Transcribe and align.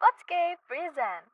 Podscape 0.00 0.56
present. 0.64 1.24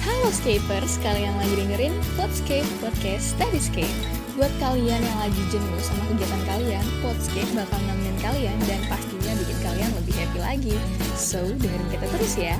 Halo 0.00 0.32
Scapers, 0.32 0.96
kalian 1.04 1.36
lagi 1.36 1.52
dengerin 1.60 1.92
Podscape 2.16 2.64
Podcast 2.80 3.36
Studyscape. 3.36 3.92
Buat 4.40 4.48
kalian 4.56 5.04
yang 5.04 5.18
lagi 5.20 5.36
jenuh 5.52 5.80
sama 5.84 6.00
kegiatan 6.16 6.42
kalian, 6.48 6.86
Podscape 7.04 7.52
bakal 7.52 7.76
nemenin 7.84 8.16
kalian 8.24 8.56
dan 8.64 8.80
pastinya 8.88 9.36
bikin 9.36 9.58
kalian 9.60 9.92
lebih 10.00 10.16
happy 10.16 10.40
lagi. 10.40 10.76
So, 11.12 11.44
dengerin 11.44 11.92
kita 11.92 12.08
terus 12.08 12.40
ya. 12.40 12.56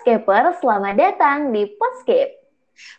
Halo 0.00 0.16
Scaper, 0.16 0.44
selamat 0.64 0.94
datang 0.96 1.38
di 1.52 1.76
Podscape. 1.76 2.32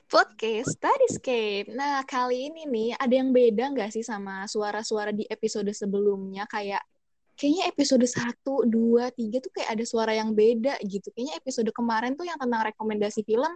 Podcast 0.05 0.77
Studyscape. 0.77 1.73
Nah, 1.73 2.05
kali 2.05 2.53
ini 2.53 2.69
nih 2.69 2.93
ada 2.93 3.09
yang 3.09 3.33
beda 3.33 3.73
nggak 3.73 3.89
sih 3.89 4.05
sama 4.05 4.45
suara-suara 4.45 5.09
di 5.09 5.25
episode 5.25 5.73
sebelumnya? 5.73 6.45
Kayak 6.45 6.85
kayaknya 7.33 7.73
episode 7.73 8.05
1, 8.05 8.45
2, 8.45 9.17
3 9.17 9.17
tuh 9.17 9.49
kayak 9.49 9.69
ada 9.73 9.81
suara 9.81 10.13
yang 10.13 10.37
beda 10.37 10.77
gitu. 10.85 11.09
Kayaknya 11.17 11.41
episode 11.41 11.73
kemarin 11.73 12.13
tuh 12.13 12.29
yang 12.29 12.37
tentang 12.37 12.69
rekomendasi 12.69 13.25
film 13.25 13.49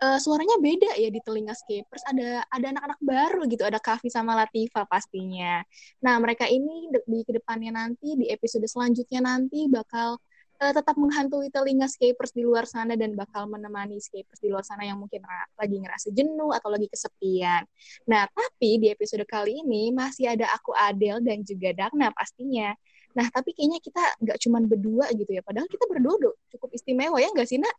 eh, 0.00 0.16
suaranya 0.16 0.56
beda 0.56 0.96
ya 0.96 1.12
di 1.12 1.20
telinga 1.20 1.52
Scapers. 1.52 2.00
Ada 2.08 2.48
ada 2.48 2.66
anak-anak 2.80 3.00
baru 3.04 3.44
gitu, 3.44 3.60
ada 3.68 3.76
Kavi 3.76 4.08
sama 4.08 4.32
Latifa 4.32 4.88
pastinya. 4.88 5.60
Nah, 6.00 6.16
mereka 6.16 6.48
ini 6.48 6.88
di 7.04 7.20
ke 7.28 7.36
depannya 7.36 7.76
nanti 7.76 8.16
di 8.16 8.32
episode 8.32 8.64
selanjutnya 8.64 9.20
nanti 9.20 9.68
bakal 9.68 10.16
eh, 10.60 10.72
tetap 10.72 10.96
menghantui 10.96 11.48
telinga 11.52 11.88
Scapers 11.88 12.32
di 12.32 12.42
luar 12.44 12.64
sana 12.64 12.96
dan 12.96 13.12
bakal 13.12 13.46
menemani 13.46 14.00
Scapers 14.00 14.40
di 14.40 14.48
luar 14.48 14.64
sana 14.64 14.84
yang 14.84 14.96
mungkin 15.00 15.20
lagi 15.56 15.76
ngerasa 15.80 16.08
jenuh 16.12 16.52
atau 16.52 16.68
lagi 16.72 16.88
kesepian. 16.88 17.62
Nah, 18.08 18.24
tapi 18.30 18.80
di 18.80 18.88
episode 18.92 19.24
kali 19.28 19.60
ini 19.64 19.92
masih 19.92 20.32
ada 20.32 20.48
aku 20.52 20.72
Adel 20.72 21.20
dan 21.20 21.44
juga 21.44 21.72
Dagna 21.76 22.12
pastinya. 22.12 22.72
Nah, 23.16 23.26
tapi 23.32 23.56
kayaknya 23.56 23.80
kita 23.80 24.02
nggak 24.20 24.38
cuman 24.44 24.62
berdua 24.68 25.06
gitu 25.16 25.30
ya. 25.32 25.40
Padahal 25.40 25.68
kita 25.72 25.88
berdua 25.88 26.36
cukup 26.52 26.70
istimewa 26.76 27.16
ya 27.16 27.32
nggak 27.32 27.48
sih, 27.48 27.56
Nak? 27.56 27.76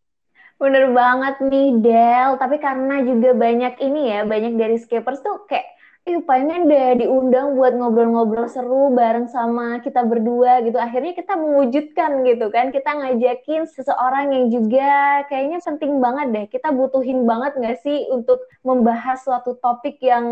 Bener 0.58 0.90
banget 0.90 1.38
nih 1.46 1.70
Del, 1.86 2.42
tapi 2.42 2.58
karena 2.58 3.06
juga 3.06 3.38
banyak 3.38 3.78
ini 3.78 4.02
ya, 4.10 4.26
banyak 4.26 4.58
dari 4.58 4.82
Scapers 4.82 5.22
tuh 5.22 5.46
kayak 5.46 5.77
Ih, 6.08 6.24
pengen 6.24 6.72
deh 6.72 7.04
diundang 7.04 7.60
buat 7.60 7.76
ngobrol-ngobrol 7.76 8.48
seru 8.48 8.96
bareng 8.96 9.28
sama 9.28 9.84
kita 9.84 10.08
berdua 10.08 10.64
gitu. 10.64 10.80
Akhirnya 10.80 11.12
kita 11.12 11.36
mewujudkan 11.36 12.24
gitu 12.24 12.48
kan. 12.48 12.72
Kita 12.72 12.96
ngajakin 12.96 13.68
seseorang 13.68 14.32
yang 14.32 14.48
juga 14.48 15.28
kayaknya 15.28 15.60
penting 15.60 16.00
banget 16.00 16.28
deh. 16.32 16.46
Kita 16.48 16.72
butuhin 16.72 17.28
banget 17.28 17.60
nggak 17.60 17.84
sih 17.84 18.08
untuk 18.08 18.40
membahas 18.64 19.20
suatu 19.20 19.60
topik 19.60 20.00
yang 20.00 20.24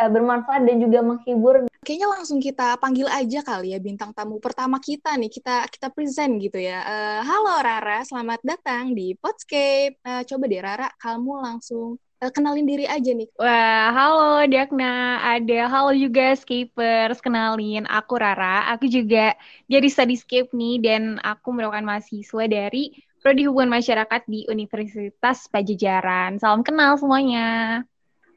eh, 0.00 0.08
bermanfaat 0.08 0.64
dan 0.64 0.80
juga 0.80 1.04
menghibur 1.04 1.68
Kayaknya 1.84 2.08
langsung 2.08 2.40
kita 2.40 2.80
panggil 2.80 3.08
aja 3.08 3.40
kali 3.44 3.76
ya 3.76 3.78
bintang 3.84 4.16
tamu 4.16 4.40
pertama 4.40 4.80
kita 4.80 5.12
nih. 5.20 5.28
Kita 5.28 5.68
kita 5.68 5.92
present 5.92 6.40
gitu 6.40 6.56
ya. 6.56 6.80
Eh, 6.88 7.20
halo 7.28 7.60
Rara, 7.60 8.00
selamat 8.00 8.40
datang 8.40 8.96
di 8.96 9.12
Podscape. 9.12 10.00
Eh, 10.00 10.22
coba 10.24 10.44
deh 10.48 10.60
Rara, 10.64 10.88
kamu 10.96 11.32
langsung 11.44 12.00
eh, 12.18 12.30
kenalin 12.34 12.66
diri 12.66 12.84
aja 12.84 13.10
nih. 13.14 13.28
Wah, 13.38 13.94
halo 13.94 14.46
Dakna, 14.50 15.22
ada 15.22 15.58
halo 15.70 15.94
juga 15.94 16.34
Scapers, 16.34 17.22
kenalin 17.22 17.86
aku 17.86 18.18
Rara, 18.18 18.66
aku 18.74 18.90
juga 18.90 19.38
jadi 19.70 19.86
Studyscape 19.86 20.50
nih 20.50 20.82
dan 20.82 21.02
aku 21.22 21.54
merupakan 21.54 21.86
mahasiswa 21.86 22.44
dari 22.50 22.90
Prodi 23.22 23.46
Hubungan 23.46 23.78
Masyarakat 23.78 24.22
di 24.30 24.46
Universitas 24.46 25.46
Pajajaran. 25.50 26.38
Salam 26.38 26.62
kenal 26.62 26.98
semuanya. 26.98 27.82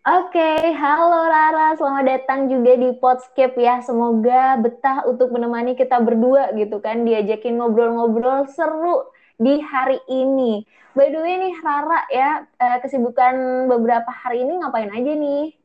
Oke, 0.02 0.74
halo 0.82 1.30
Rara, 1.30 1.78
selamat 1.78 2.06
datang 2.10 2.50
juga 2.50 2.74
di 2.74 2.90
Podscape 2.98 3.54
ya. 3.62 3.86
Semoga 3.86 4.58
betah 4.58 5.06
untuk 5.06 5.30
menemani 5.30 5.78
kita 5.78 6.02
berdua 6.02 6.50
gitu 6.58 6.82
kan, 6.82 7.06
diajakin 7.06 7.62
ngobrol-ngobrol 7.62 8.50
seru 8.50 9.06
di 9.42 9.58
hari 9.66 9.98
ini. 10.06 10.62
By 10.94 11.10
the 11.10 11.18
way 11.18 11.36
nih 11.42 11.56
Rara 11.66 12.06
ya, 12.14 12.46
eh, 12.62 12.78
kesibukan 12.86 13.66
beberapa 13.66 14.14
hari 14.14 14.46
ini 14.46 14.62
ngapain 14.62 14.94
aja 14.94 15.14
nih? 15.18 15.58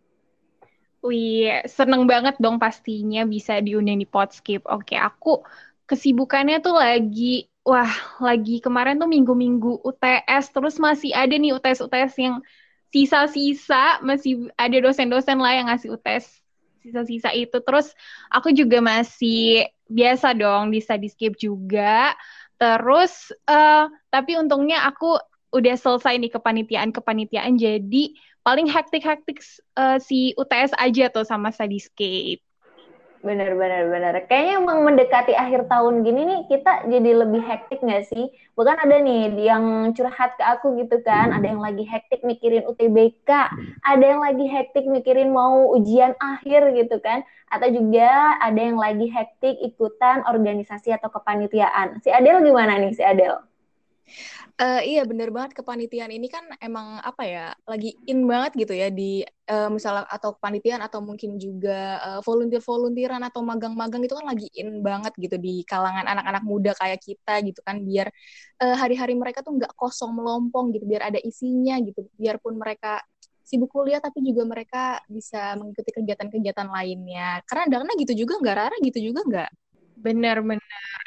Wih, 1.04 1.60
seneng 1.68 2.08
banget 2.08 2.40
dong 2.40 2.56
pastinya 2.56 3.28
bisa 3.28 3.60
diundang 3.60 4.00
di 4.00 4.08
Podscape. 4.08 4.64
Oke, 4.64 4.96
aku 4.96 5.44
kesibukannya 5.84 6.58
tuh 6.64 6.74
lagi, 6.74 7.46
wah, 7.62 7.92
lagi 8.18 8.64
kemarin 8.64 8.96
tuh 8.96 9.06
minggu-minggu 9.06 9.84
UTS, 9.84 10.50
terus 10.56 10.80
masih 10.80 11.12
ada 11.12 11.36
nih 11.36 11.54
UTS-UTS 11.54 12.12
yang 12.16 12.40
sisa-sisa, 12.90 14.00
masih 14.00 14.48
ada 14.56 14.76
dosen-dosen 14.80 15.36
lah 15.36 15.52
yang 15.52 15.68
ngasih 15.68 15.94
UTS 15.94 16.42
sisa-sisa 16.80 17.30
itu. 17.34 17.58
Terus 17.60 17.92
aku 18.32 18.54
juga 18.54 18.78
masih 18.78 19.68
biasa 19.86 20.34
dong 20.34 20.70
di 20.70 20.78
Studyscape 20.82 21.38
juga. 21.38 22.14
Terus, 22.56 23.32
eh, 23.48 23.84
tapi 24.08 24.32
untungnya 24.40 24.88
aku 24.88 25.20
udah 25.52 25.74
selesai 25.76 26.16
nih 26.20 26.32
kepanitiaan-kepanitiaan, 26.32 27.56
jadi 27.60 28.04
paling 28.40 28.66
hektik-hektik 28.68 29.44
eh, 29.76 29.98
si 30.00 30.32
UTS 30.36 30.72
aja 30.76 31.12
tuh 31.12 31.24
sama 31.28 31.52
Studyscape. 31.52 32.40
Bener, 33.26 33.58
bener, 33.58 33.90
bener. 33.90 34.14
Kayaknya 34.30 34.54
emang 34.62 34.86
mendekati 34.86 35.34
akhir 35.34 35.66
tahun 35.66 36.06
gini 36.06 36.20
nih, 36.30 36.40
kita 36.46 36.86
jadi 36.86 37.10
lebih 37.26 37.42
hektik 37.42 37.82
nggak 37.82 38.06
sih? 38.06 38.30
Bahkan 38.54 38.78
ada 38.86 39.02
nih 39.02 39.34
yang 39.42 39.90
curhat 39.98 40.38
ke 40.38 40.44
aku 40.46 40.78
gitu 40.78 41.02
kan, 41.02 41.34
ada 41.34 41.42
yang 41.42 41.58
lagi 41.58 41.82
hektik 41.82 42.22
mikirin 42.22 42.62
UTBK, 42.70 43.30
ada 43.82 44.04
yang 44.06 44.22
lagi 44.22 44.46
hektik 44.46 44.86
mikirin 44.86 45.34
mau 45.34 45.74
ujian 45.74 46.14
akhir 46.22 46.70
gitu 46.78 47.02
kan, 47.02 47.26
atau 47.50 47.66
juga 47.66 48.38
ada 48.38 48.60
yang 48.62 48.78
lagi 48.78 49.10
hektik 49.10 49.58
ikutan 49.58 50.22
organisasi 50.30 50.94
atau 50.94 51.10
kepanitiaan. 51.10 51.98
Si 52.06 52.14
Adel 52.14 52.46
gimana 52.46 52.78
nih, 52.78 52.94
si 52.94 53.02
Adel? 53.02 53.42
Eh, 54.56 54.80
iya 54.96 55.02
bener 55.04 55.28
banget. 55.34 55.52
Kepanitiaan 55.58 56.08
ini 56.08 56.26
kan 56.32 56.44
emang 56.64 56.96
apa 57.04 57.22
ya 57.28 57.44
lagi 57.68 57.92
in 58.08 58.24
banget 58.24 58.52
gitu 58.56 58.72
ya 58.72 58.88
di 58.88 59.20
eh, 59.24 59.68
misalnya 59.68 60.08
atau 60.08 60.32
kepanitiaan 60.40 60.80
atau 60.80 61.00
mungkin 61.04 61.36
juga 61.36 62.00
eh, 62.06 62.20
volunteer-volunteeran 62.24 63.20
atau 63.28 63.40
magang-magang 63.44 64.00
itu 64.06 64.14
kan 64.16 64.26
lagi 64.32 64.48
in 64.56 64.80
banget 64.80 65.12
gitu 65.20 65.36
di 65.36 65.60
kalangan 65.68 66.08
anak-anak 66.08 66.42
muda 66.48 66.72
kayak 66.80 67.00
kita 67.04 67.32
gitu 67.44 67.60
kan 67.68 67.76
biar 67.84 68.08
eh, 68.64 68.76
hari-hari 68.80 69.12
mereka 69.18 69.44
tuh 69.44 69.52
nggak 69.60 69.72
kosong 69.76 70.12
melompong 70.16 70.72
gitu 70.72 70.84
biar 70.88 71.12
ada 71.12 71.20
isinya 71.20 71.76
gitu. 71.84 72.08
Biarpun 72.16 72.56
mereka 72.56 73.04
sibuk 73.46 73.70
kuliah 73.70 74.00
tapi 74.02 74.18
juga 74.26 74.42
mereka 74.42 74.98
bisa 75.06 75.54
mengikuti 75.60 75.90
kegiatan-kegiatan 75.94 76.68
lainnya. 76.72 77.44
Karena 77.46 77.64
Dana 77.70 77.92
gitu 78.00 78.12
juga 78.26 78.40
nggak 78.40 78.56
Rara? 78.56 78.76
Gitu 78.82 78.98
juga 79.12 79.20
nggak 79.28 79.48
Bener-bener. 79.96 80.60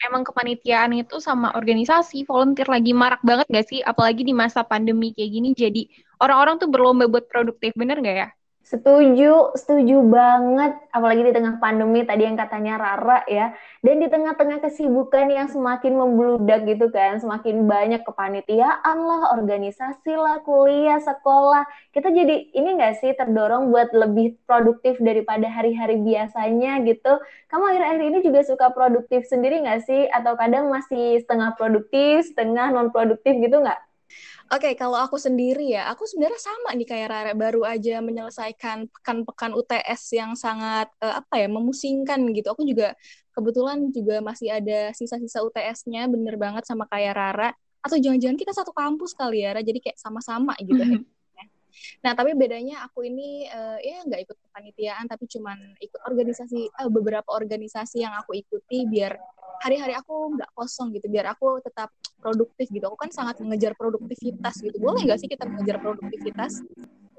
Emang 0.08 0.26
kepanitiaan 0.26 0.92
itu 0.98 1.22
sama 1.22 1.54
organisasi, 1.54 2.26
volunteer 2.26 2.66
lagi 2.66 2.92
marak 3.02 3.22
banget 3.22 3.46
gak 3.54 3.66
sih? 3.70 3.80
Apalagi 3.86 4.26
di 4.26 4.34
masa 4.34 4.66
pandemi 4.66 5.14
kayak 5.14 5.30
gini, 5.36 5.50
jadi 5.54 5.82
orang-orang 6.24 6.56
tuh 6.62 6.70
berlomba 6.74 7.06
buat 7.06 7.26
produktif, 7.30 7.72
bener 7.78 8.02
gak 8.02 8.16
ya? 8.18 8.28
Setuju, 8.59 9.58
setuju 9.58 9.97
banget. 10.06 10.78
Apalagi 10.94 11.25
di 11.25 11.34
tengah 11.34 11.58
pandemi 11.58 12.06
tadi 12.06 12.30
yang 12.30 12.38
katanya 12.38 12.78
Rara 12.78 13.25
ya. 13.25 13.56
Dan 13.81 13.97
di 13.97 14.06
tengah-tengah 14.12 14.62
kesibukan 14.62 15.25
yang 15.25 15.50
semakin 15.50 15.97
membludak 15.97 16.70
gitu 16.70 16.94
kan. 16.94 17.18
Semakin 17.18 17.66
banyak 17.66 18.06
kepanitiaan 18.06 18.97
lah, 19.09 19.34
organisasi 19.34 20.14
lah, 20.14 20.46
kuliah, 20.46 21.02
sekolah. 21.02 21.66
Kita 21.90 22.14
jadi 22.14 22.53
ini 22.53 22.78
nggak 22.78 22.96
sih 23.02 23.12
terdorong 23.18 23.74
buat 23.74 23.90
lebih 23.90 24.38
produktif 24.46 25.02
daripada 25.02 25.50
hari-hari 25.50 25.97
biasanya 26.06 26.86
gitu. 26.86 27.18
Kamu 27.50 27.64
akhir-akhir 27.74 28.02
ini 28.06 28.20
juga 28.22 28.46
suka 28.46 28.70
produktif 28.70 29.26
sendiri 29.26 29.66
nggak 29.66 29.81
sih? 29.81 30.06
Atau 30.14 30.38
kadang 30.38 30.70
masih 30.70 31.18
setengah 31.26 31.58
produktif, 31.58 32.30
setengah 32.30 32.70
non-produktif 32.70 33.34
gitu 33.34 33.66
nggak? 33.66 33.89
Oke, 34.49 34.73
kalau 34.73 34.97
aku 34.97 35.22
sendiri 35.22 35.61
ya, 35.78 35.85
aku 35.93 36.09
sebenarnya 36.09 36.41
sama 36.41 36.73
nih 36.73 36.87
kayak 36.90 37.07
Rara, 37.13 37.31
baru 37.37 37.61
aja 37.69 38.01
menyelesaikan 38.01 38.90
pekan-pekan 38.90 39.53
UTS 39.53 40.09
yang 40.17 40.34
sangat 40.34 40.90
eh, 41.05 41.13
apa 41.22 41.37
ya, 41.37 41.46
memusingkan 41.46 42.17
gitu. 42.34 42.49
Aku 42.57 42.66
juga 42.66 42.97
kebetulan 43.29 43.93
juga 43.93 44.25
masih 44.25 44.49
ada 44.49 44.90
sisa-sisa 44.97 45.46
UTS-nya, 45.46 46.09
bener 46.09 46.34
banget 46.41 46.66
sama 46.66 46.90
kayak 46.90 47.13
Rara. 47.13 47.49
Atau 47.85 48.01
jangan-jangan 48.01 48.37
kita 48.41 48.51
satu 48.57 48.73
kampus 48.73 49.13
kali 49.13 49.46
ya, 49.46 49.53
Ra, 49.53 49.61
jadi 49.61 49.78
kayak 49.85 49.97
sama-sama 50.01 50.57
gitu. 50.66 50.81
Mhm. 50.81 51.19
Nah, 52.06 52.14
tapi 52.16 52.36
bedanya 52.36 52.86
aku 52.88 53.06
ini 53.06 53.48
eh, 53.48 53.78
ya 53.84 54.04
nggak 54.06 54.22
ikut 54.30 54.38
kepanitiaan, 54.50 55.06
tapi 55.08 55.26
cuman 55.28 55.58
ikut 55.80 56.02
organisasi, 56.06 56.60
eh, 56.70 56.90
beberapa 56.90 57.30
organisasi 57.30 58.04
yang 58.04 58.14
aku 58.16 58.38
ikuti 58.38 58.86
biar 58.88 59.16
hari-hari 59.60 59.94
aku 59.96 60.40
nggak 60.40 60.52
kosong 60.56 60.96
gitu, 60.96 61.12
biar 61.12 61.36
aku 61.36 61.60
tetap 61.60 61.92
produktif 62.20 62.68
gitu. 62.72 62.88
Aku 62.88 63.00
kan 63.00 63.12
sangat 63.12 63.40
mengejar 63.44 63.76
produktivitas 63.76 64.60
gitu. 64.60 64.78
Boleh 64.80 65.08
nggak 65.08 65.20
sih 65.20 65.30
kita 65.32 65.48
mengejar 65.48 65.80
produktivitas? 65.84 66.64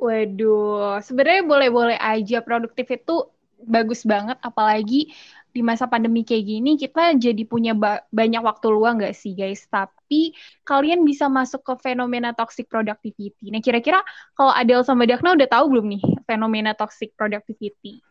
Waduh, 0.00 1.05
sebenarnya 1.05 1.44
boleh-boleh 1.44 1.99
aja 2.00 2.41
produktif 2.41 2.88
itu 2.88 3.29
bagus 3.61 4.08
banget, 4.08 4.41
apalagi 4.41 5.12
di 5.50 5.62
masa 5.67 5.91
pandemi 5.91 6.23
kayak 6.23 6.44
gini 6.47 6.70
kita 6.79 7.19
jadi 7.19 7.43
punya 7.47 7.75
ba 7.75 8.02
banyak 8.14 8.43
waktu 8.43 8.67
luang 8.70 9.02
nggak 9.02 9.14
sih 9.14 9.35
guys? 9.35 9.67
Tapi 9.67 10.35
kalian 10.62 11.02
bisa 11.02 11.26
masuk 11.26 11.62
ke 11.67 11.75
fenomena 11.82 12.31
toxic 12.35 12.70
productivity. 12.70 13.50
Nah 13.50 13.61
kira-kira 13.61 14.00
kalau 14.38 14.55
Adele 14.55 14.87
sama 14.87 15.05
Dakna 15.06 15.35
udah 15.35 15.49
tahu 15.50 15.64
belum 15.75 15.87
nih 15.99 16.02
fenomena 16.25 16.73
toxic 16.75 17.14
productivity? 17.19 18.02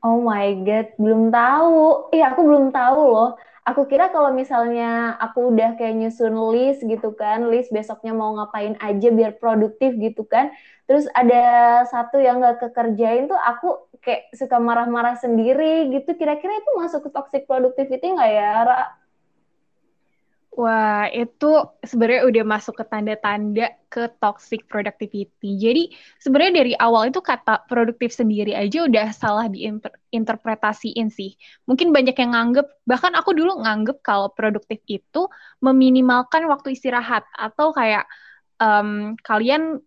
Oh 0.00 0.16
my 0.24 0.64
god, 0.64 0.96
belum 0.96 1.28
tahu. 1.28 2.08
Iya, 2.08 2.32
aku 2.32 2.40
belum 2.40 2.72
tahu 2.72 3.00
loh. 3.12 3.30
Aku 3.68 3.84
kira 3.84 4.08
kalau 4.08 4.32
misalnya 4.32 5.20
aku 5.20 5.52
udah 5.52 5.76
kayak 5.76 5.92
nyusun 6.00 6.32
list 6.56 6.80
gitu 6.80 7.12
kan, 7.12 7.52
list 7.52 7.68
besoknya 7.68 8.16
mau 8.16 8.32
ngapain 8.32 8.80
aja 8.80 9.08
biar 9.12 9.36
produktif 9.36 9.92
gitu 10.00 10.24
kan. 10.24 10.48
Terus 10.88 11.04
ada 11.12 11.44
satu 11.86 12.16
yang 12.16 12.40
gak 12.40 12.64
kekerjain 12.64 13.28
tuh 13.28 13.36
aku 13.36 13.89
kayak 14.00 14.32
suka 14.32 14.56
marah-marah 14.56 15.16
sendiri 15.20 15.92
gitu. 15.92 16.16
Kira-kira 16.16 16.56
itu 16.56 16.70
masuk 16.76 17.08
ke 17.08 17.10
toxic 17.12 17.42
productivity 17.44 18.12
nggak 18.12 18.30
ya, 18.32 18.52
Ra? 18.64 18.82
Wah, 20.50 21.06
itu 21.14 21.62
sebenarnya 21.86 22.26
udah 22.26 22.44
masuk 22.44 22.74
ke 22.74 22.84
tanda-tanda 22.90 23.70
ke 23.86 24.10
toxic 24.18 24.66
productivity. 24.66 25.54
Jadi 25.54 25.94
sebenarnya 26.18 26.52
dari 26.52 26.72
awal 26.74 27.14
itu 27.14 27.22
kata 27.22 27.70
produktif 27.70 28.10
sendiri 28.10 28.58
aja 28.58 28.82
udah 28.82 29.14
salah 29.14 29.46
diinterpretasiin 29.46 31.06
sih. 31.06 31.38
Mungkin 31.70 31.94
banyak 31.94 32.18
yang 32.18 32.34
nganggep, 32.34 32.66
bahkan 32.82 33.14
aku 33.14 33.30
dulu 33.30 33.62
nganggep 33.62 34.02
kalau 34.02 34.26
produktif 34.34 34.82
itu 34.90 35.30
meminimalkan 35.62 36.50
waktu 36.50 36.74
istirahat 36.74 37.22
atau 37.38 37.70
kayak 37.70 38.10
um, 38.58 39.14
kalian 39.22 39.78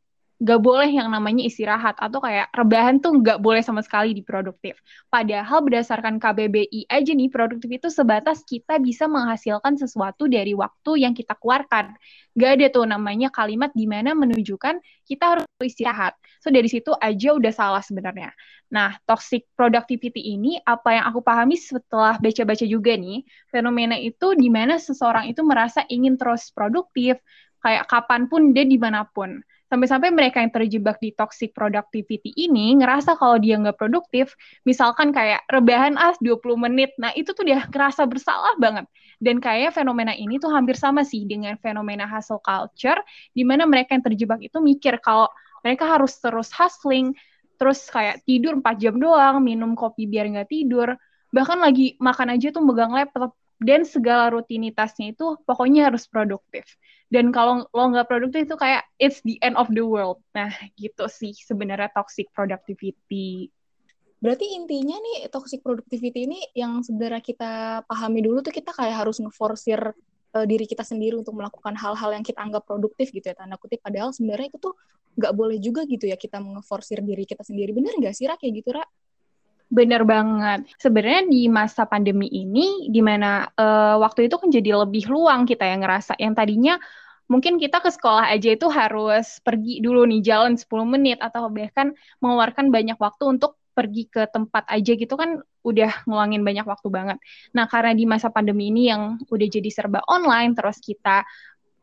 gak 0.44 0.60
boleh 0.60 0.92
yang 0.92 1.08
namanya 1.08 1.48
istirahat 1.48 1.96
atau 1.96 2.20
kayak 2.20 2.52
rebahan 2.52 3.00
tuh 3.00 3.16
gak 3.24 3.40
boleh 3.40 3.64
sama 3.64 3.80
sekali 3.80 4.12
di 4.12 4.20
produktif. 4.20 4.76
Padahal 5.08 5.64
berdasarkan 5.64 6.20
KBBI 6.20 6.92
aja 6.92 7.12
nih 7.16 7.32
produktif 7.32 7.72
itu 7.72 7.88
sebatas 7.88 8.44
kita 8.44 8.76
bisa 8.84 9.08
menghasilkan 9.08 9.80
sesuatu 9.80 10.28
dari 10.28 10.52
waktu 10.52 11.08
yang 11.08 11.16
kita 11.16 11.40
keluarkan. 11.40 11.96
Gak 12.36 12.60
ada 12.60 12.68
tuh 12.76 12.84
namanya 12.84 13.32
kalimat 13.32 13.72
di 13.72 13.88
mana 13.88 14.12
menunjukkan 14.12 14.84
kita 15.08 15.24
harus 15.24 15.48
istirahat. 15.64 16.20
So 16.44 16.52
dari 16.52 16.68
situ 16.68 16.92
aja 17.00 17.32
udah 17.32 17.54
salah 17.56 17.80
sebenarnya. 17.80 18.36
Nah, 18.68 19.00
toxic 19.08 19.48
productivity 19.56 20.36
ini 20.36 20.60
apa 20.60 21.00
yang 21.00 21.06
aku 21.08 21.24
pahami 21.24 21.56
setelah 21.56 22.20
baca-baca 22.20 22.68
juga 22.68 23.00
nih, 23.00 23.24
fenomena 23.48 23.96
itu 23.96 24.36
di 24.36 24.52
mana 24.52 24.76
seseorang 24.76 25.32
itu 25.32 25.40
merasa 25.46 25.88
ingin 25.88 26.20
terus 26.20 26.52
produktif, 26.52 27.16
kayak 27.64 27.88
kapan 27.88 28.28
pun 28.28 28.52
dia 28.52 28.68
di 28.68 28.76
mana 28.76 29.08
pun 29.08 29.40
sampai-sampai 29.74 30.14
mereka 30.14 30.38
yang 30.38 30.54
terjebak 30.54 31.02
di 31.02 31.10
toxic 31.18 31.50
productivity 31.58 32.30
ini 32.38 32.78
ngerasa 32.78 33.18
kalau 33.18 33.42
dia 33.42 33.58
nggak 33.58 33.74
produktif, 33.74 34.38
misalkan 34.70 35.10
kayak 35.10 35.42
rebahan 35.50 35.98
as 35.98 36.14
20 36.22 36.62
menit, 36.62 36.94
nah 37.02 37.10
itu 37.18 37.34
tuh 37.34 37.42
dia 37.42 37.66
ngerasa 37.66 38.06
bersalah 38.06 38.54
banget. 38.62 38.86
Dan 39.18 39.42
kayak 39.42 39.74
fenomena 39.74 40.14
ini 40.14 40.38
tuh 40.38 40.54
hampir 40.54 40.78
sama 40.78 41.02
sih 41.02 41.26
dengan 41.26 41.58
fenomena 41.58 42.06
hustle 42.06 42.38
culture, 42.46 43.02
di 43.34 43.42
mana 43.42 43.66
mereka 43.66 43.98
yang 43.98 44.06
terjebak 44.06 44.46
itu 44.46 44.62
mikir 44.62 45.02
kalau 45.02 45.26
mereka 45.66 45.90
harus 45.90 46.14
terus 46.22 46.54
hustling, 46.54 47.18
terus 47.58 47.82
kayak 47.90 48.22
tidur 48.30 48.62
4 48.62 48.78
jam 48.78 48.94
doang, 49.02 49.42
minum 49.42 49.74
kopi 49.74 50.06
biar 50.06 50.30
nggak 50.30 50.54
tidur, 50.54 50.94
bahkan 51.34 51.58
lagi 51.58 51.98
makan 51.98 52.38
aja 52.38 52.54
tuh 52.54 52.62
megang 52.62 52.94
laptop, 52.94 53.34
dan 53.58 53.88
segala 53.88 54.38
rutinitasnya 54.38 55.18
itu 55.18 55.40
pokoknya 55.50 55.90
harus 55.90 56.06
produktif. 56.06 56.68
Dan 57.14 57.30
kalau 57.30 57.70
lo 57.70 57.84
nggak 57.94 58.10
produktif 58.10 58.50
itu 58.50 58.58
kayak 58.58 58.90
it's 58.98 59.22
the 59.22 59.38
end 59.46 59.54
of 59.54 59.70
the 59.70 59.86
world. 59.86 60.18
Nah 60.34 60.50
gitu 60.74 61.06
sih 61.06 61.38
sebenarnya 61.38 61.94
toxic 61.94 62.34
productivity. 62.34 63.54
Berarti 64.18 64.58
intinya 64.58 64.98
nih 64.98 65.30
toxic 65.30 65.62
productivity 65.62 66.26
ini 66.26 66.42
yang 66.58 66.82
sebenarnya 66.82 67.22
kita 67.22 67.52
pahami 67.86 68.26
dulu 68.26 68.42
tuh 68.42 68.50
kita 68.50 68.74
kayak 68.74 69.06
harus 69.06 69.22
ngeforsir 69.22 69.94
uh, 70.34 70.46
diri 70.50 70.66
kita 70.66 70.82
sendiri 70.82 71.14
untuk 71.14 71.38
melakukan 71.38 71.78
hal-hal 71.78 72.18
yang 72.18 72.26
kita 72.26 72.42
anggap 72.42 72.66
produktif 72.66 73.14
gitu 73.14 73.30
ya 73.30 73.38
tanda 73.38 73.62
kutip. 73.62 73.86
Padahal 73.86 74.10
sebenarnya 74.10 74.50
itu 74.50 74.58
tuh 74.58 74.74
nggak 75.14 75.34
boleh 75.38 75.62
juga 75.62 75.86
gitu 75.86 76.10
ya 76.10 76.18
kita 76.18 76.42
ngeforsir 76.42 77.06
diri 77.06 77.30
kita 77.30 77.46
sendiri. 77.46 77.78
Bener 77.78 77.94
nggak 77.94 78.18
sih 78.18 78.26
Ra 78.26 78.42
kayak 78.42 78.64
gitu 78.66 78.74
Ra? 78.74 78.82
Bener 79.74 80.06
banget. 80.06 80.70
Sebenarnya 80.78 81.26
di 81.26 81.50
masa 81.50 81.90
pandemi 81.90 82.30
ini, 82.30 82.94
di 82.94 83.02
mana 83.02 83.50
uh, 83.58 83.98
waktu 83.98 84.30
itu 84.30 84.38
kan 84.38 84.54
jadi 84.54 84.86
lebih 84.86 85.10
luang 85.10 85.50
kita 85.50 85.66
yang 85.66 85.82
ngerasa. 85.82 86.14
Yang 86.22 86.34
tadinya 86.38 86.76
mungkin 87.26 87.58
kita 87.58 87.82
ke 87.82 87.90
sekolah 87.90 88.30
aja 88.30 88.54
itu 88.54 88.70
harus 88.70 89.42
pergi 89.42 89.82
dulu 89.82 90.06
nih 90.06 90.22
jalan 90.22 90.54
10 90.54 90.70
menit 90.86 91.18
atau 91.18 91.50
bahkan 91.50 91.98
mengeluarkan 92.22 92.70
banyak 92.70 92.94
waktu 93.02 93.26
untuk 93.26 93.58
pergi 93.74 94.06
ke 94.06 94.30
tempat 94.30 94.70
aja 94.70 94.94
gitu 94.94 95.18
kan 95.18 95.42
udah 95.66 96.06
ngeluangin 96.06 96.46
banyak 96.46 96.66
waktu 96.70 96.94
banget. 96.94 97.18
Nah 97.58 97.66
karena 97.66 97.98
di 97.98 98.06
masa 98.06 98.30
pandemi 98.30 98.70
ini 98.70 98.94
yang 98.94 99.18
udah 99.26 99.48
jadi 99.50 99.70
serba 99.74 100.06
online, 100.06 100.54
terus 100.54 100.78
kita 100.78 101.26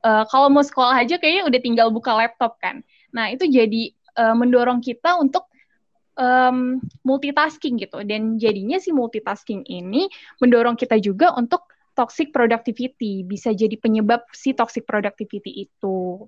uh, 0.07 0.25
kalau 0.31 0.47
mau 0.47 0.63
sekolah 0.63 0.95
aja 1.03 1.19
kayaknya 1.19 1.51
udah 1.51 1.59
tinggal 1.59 1.89
buka 1.91 2.15
laptop 2.15 2.55
kan. 2.63 2.87
Nah 3.11 3.35
itu 3.35 3.51
jadi 3.51 3.91
uh, 4.15 4.39
mendorong 4.39 4.79
kita 4.79 5.19
untuk 5.19 5.50
um, 6.19 6.81
multitasking 7.07 7.79
gitu 7.79 8.03
dan 8.03 8.41
jadinya 8.41 8.81
si 8.81 8.91
multitasking 8.91 9.67
ini 9.69 10.11
mendorong 10.43 10.75
kita 10.75 10.99
juga 10.99 11.35
untuk 11.37 11.69
toxic 11.95 12.33
productivity 12.33 13.27
bisa 13.27 13.53
jadi 13.53 13.77
penyebab 13.77 14.25
si 14.33 14.57
toxic 14.57 14.89
productivity 14.89 15.69
itu. 15.69 16.25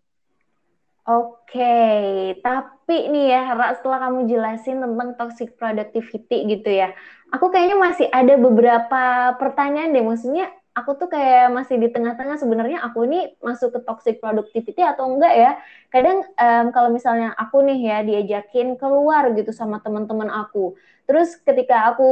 Oke, 1.03 2.39
tapi 2.47 3.11
nih 3.11 3.35
ya, 3.35 3.59
Ra, 3.59 3.75
setelah 3.75 4.07
kamu 4.07 4.31
jelasin 4.31 4.79
tentang 4.79 5.19
toxic 5.19 5.59
productivity 5.59 6.47
gitu 6.47 6.71
ya, 6.71 6.95
aku 7.35 7.51
kayaknya 7.51 7.75
masih 7.75 8.07
ada 8.07 8.39
beberapa 8.39 9.35
pertanyaan 9.35 9.91
deh, 9.91 10.05
maksudnya 10.07 10.47
aku 10.73 10.91
tuh 10.97 11.09
kayak 11.13 11.53
masih 11.53 11.77
di 11.77 11.93
tengah-tengah 11.93 12.41
sebenarnya 12.41 12.81
aku 12.81 13.05
ini 13.05 13.37
masuk 13.45 13.77
ke 13.77 13.81
toxic 13.85 14.17
productivity 14.25 14.81
atau 14.81 15.05
enggak 15.13 15.35
ya. 15.37 15.53
Kadang 15.93 16.25
um, 16.25 16.67
kalau 16.73 16.89
misalnya 16.89 17.37
aku 17.37 17.61
nih 17.61 17.79
ya 17.81 17.99
diajakin 18.01 18.81
keluar 18.81 19.37
gitu 19.37 19.53
sama 19.53 19.85
teman-teman 19.85 20.33
aku. 20.33 20.73
Terus 21.05 21.37
ketika 21.45 21.93
aku 21.93 22.09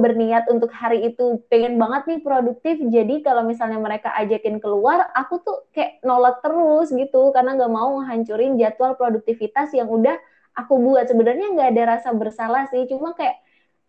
berniat 0.00 0.48
untuk 0.48 0.72
hari 0.72 1.12
itu 1.12 1.42
pengen 1.52 1.76
banget 1.76 2.08
nih 2.08 2.20
produktif, 2.24 2.80
jadi 2.80 3.20
kalau 3.20 3.44
misalnya 3.44 3.76
mereka 3.76 4.14
ajakin 4.16 4.56
keluar, 4.62 5.10
aku 5.12 5.42
tuh 5.44 5.68
kayak 5.74 6.00
nolak 6.06 6.40
terus 6.40 6.88
gitu 6.94 7.34
karena 7.34 7.58
nggak 7.58 7.72
mau 7.72 7.98
ngehancurin 8.00 8.56
jadwal 8.56 8.96
produktivitas 8.96 9.74
yang 9.76 9.90
udah 9.90 10.16
aku 10.56 10.80
buat. 10.80 11.10
Sebenarnya 11.10 11.52
nggak 11.52 11.68
ada 11.76 11.82
rasa 11.98 12.08
bersalah 12.16 12.70
sih, 12.72 12.88
cuma 12.88 13.12
kayak 13.12 13.36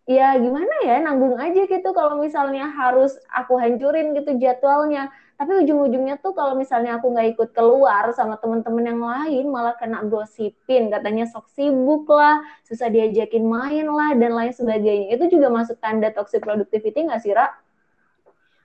ya 0.09 0.33
gimana 0.41 0.73
ya 0.81 1.05
nanggung 1.05 1.37
aja 1.37 1.69
gitu 1.69 1.89
kalau 1.93 2.17
misalnya 2.17 2.65
harus 2.65 3.13
aku 3.29 3.61
hancurin 3.61 4.17
gitu 4.17 4.41
jadwalnya 4.41 5.13
tapi 5.37 5.61
ujung-ujungnya 5.61 6.17
tuh 6.17 6.33
kalau 6.33 6.57
misalnya 6.57 6.97
aku 6.97 7.13
nggak 7.13 7.37
ikut 7.37 7.49
keluar 7.53 8.09
sama 8.17 8.41
teman-teman 8.41 8.89
yang 8.89 9.01
lain 9.05 9.45
malah 9.53 9.77
kena 9.77 10.01
gosipin 10.09 10.89
katanya 10.89 11.29
sok 11.29 11.45
sibuk 11.53 12.09
lah 12.09 12.41
susah 12.65 12.89
diajakin 12.89 13.45
main 13.45 13.85
lah 13.85 14.17
dan 14.17 14.33
lain 14.33 14.49
sebagainya 14.49 15.13
itu 15.13 15.37
juga 15.37 15.53
masuk 15.53 15.77
tanda 15.77 16.09
toxic 16.09 16.41
productivity 16.41 17.05
nggak 17.05 17.21
sih 17.21 17.37
Ra? 17.37 17.45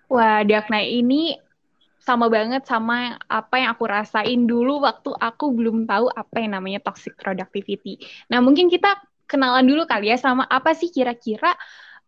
Wah 0.09 0.40
Dakna 0.49 0.80
ini 0.80 1.37
sama 2.00 2.33
banget 2.33 2.64
sama 2.64 3.21
apa 3.28 3.61
yang 3.61 3.76
aku 3.76 3.85
rasain 3.85 4.49
dulu 4.49 4.80
waktu 4.80 5.12
aku 5.12 5.52
belum 5.52 5.85
tahu 5.85 6.09
apa 6.09 6.37
yang 6.40 6.57
namanya 6.57 6.80
toxic 6.80 7.12
productivity. 7.21 8.00
Nah 8.33 8.40
mungkin 8.40 8.73
kita 8.73 8.97
kenalan 9.25 9.64
dulu 9.64 9.85
kali 9.88 10.12
ya 10.12 10.19
sama 10.21 10.45
apa 10.49 10.73
sih 10.76 10.93
kira-kira 10.93 11.52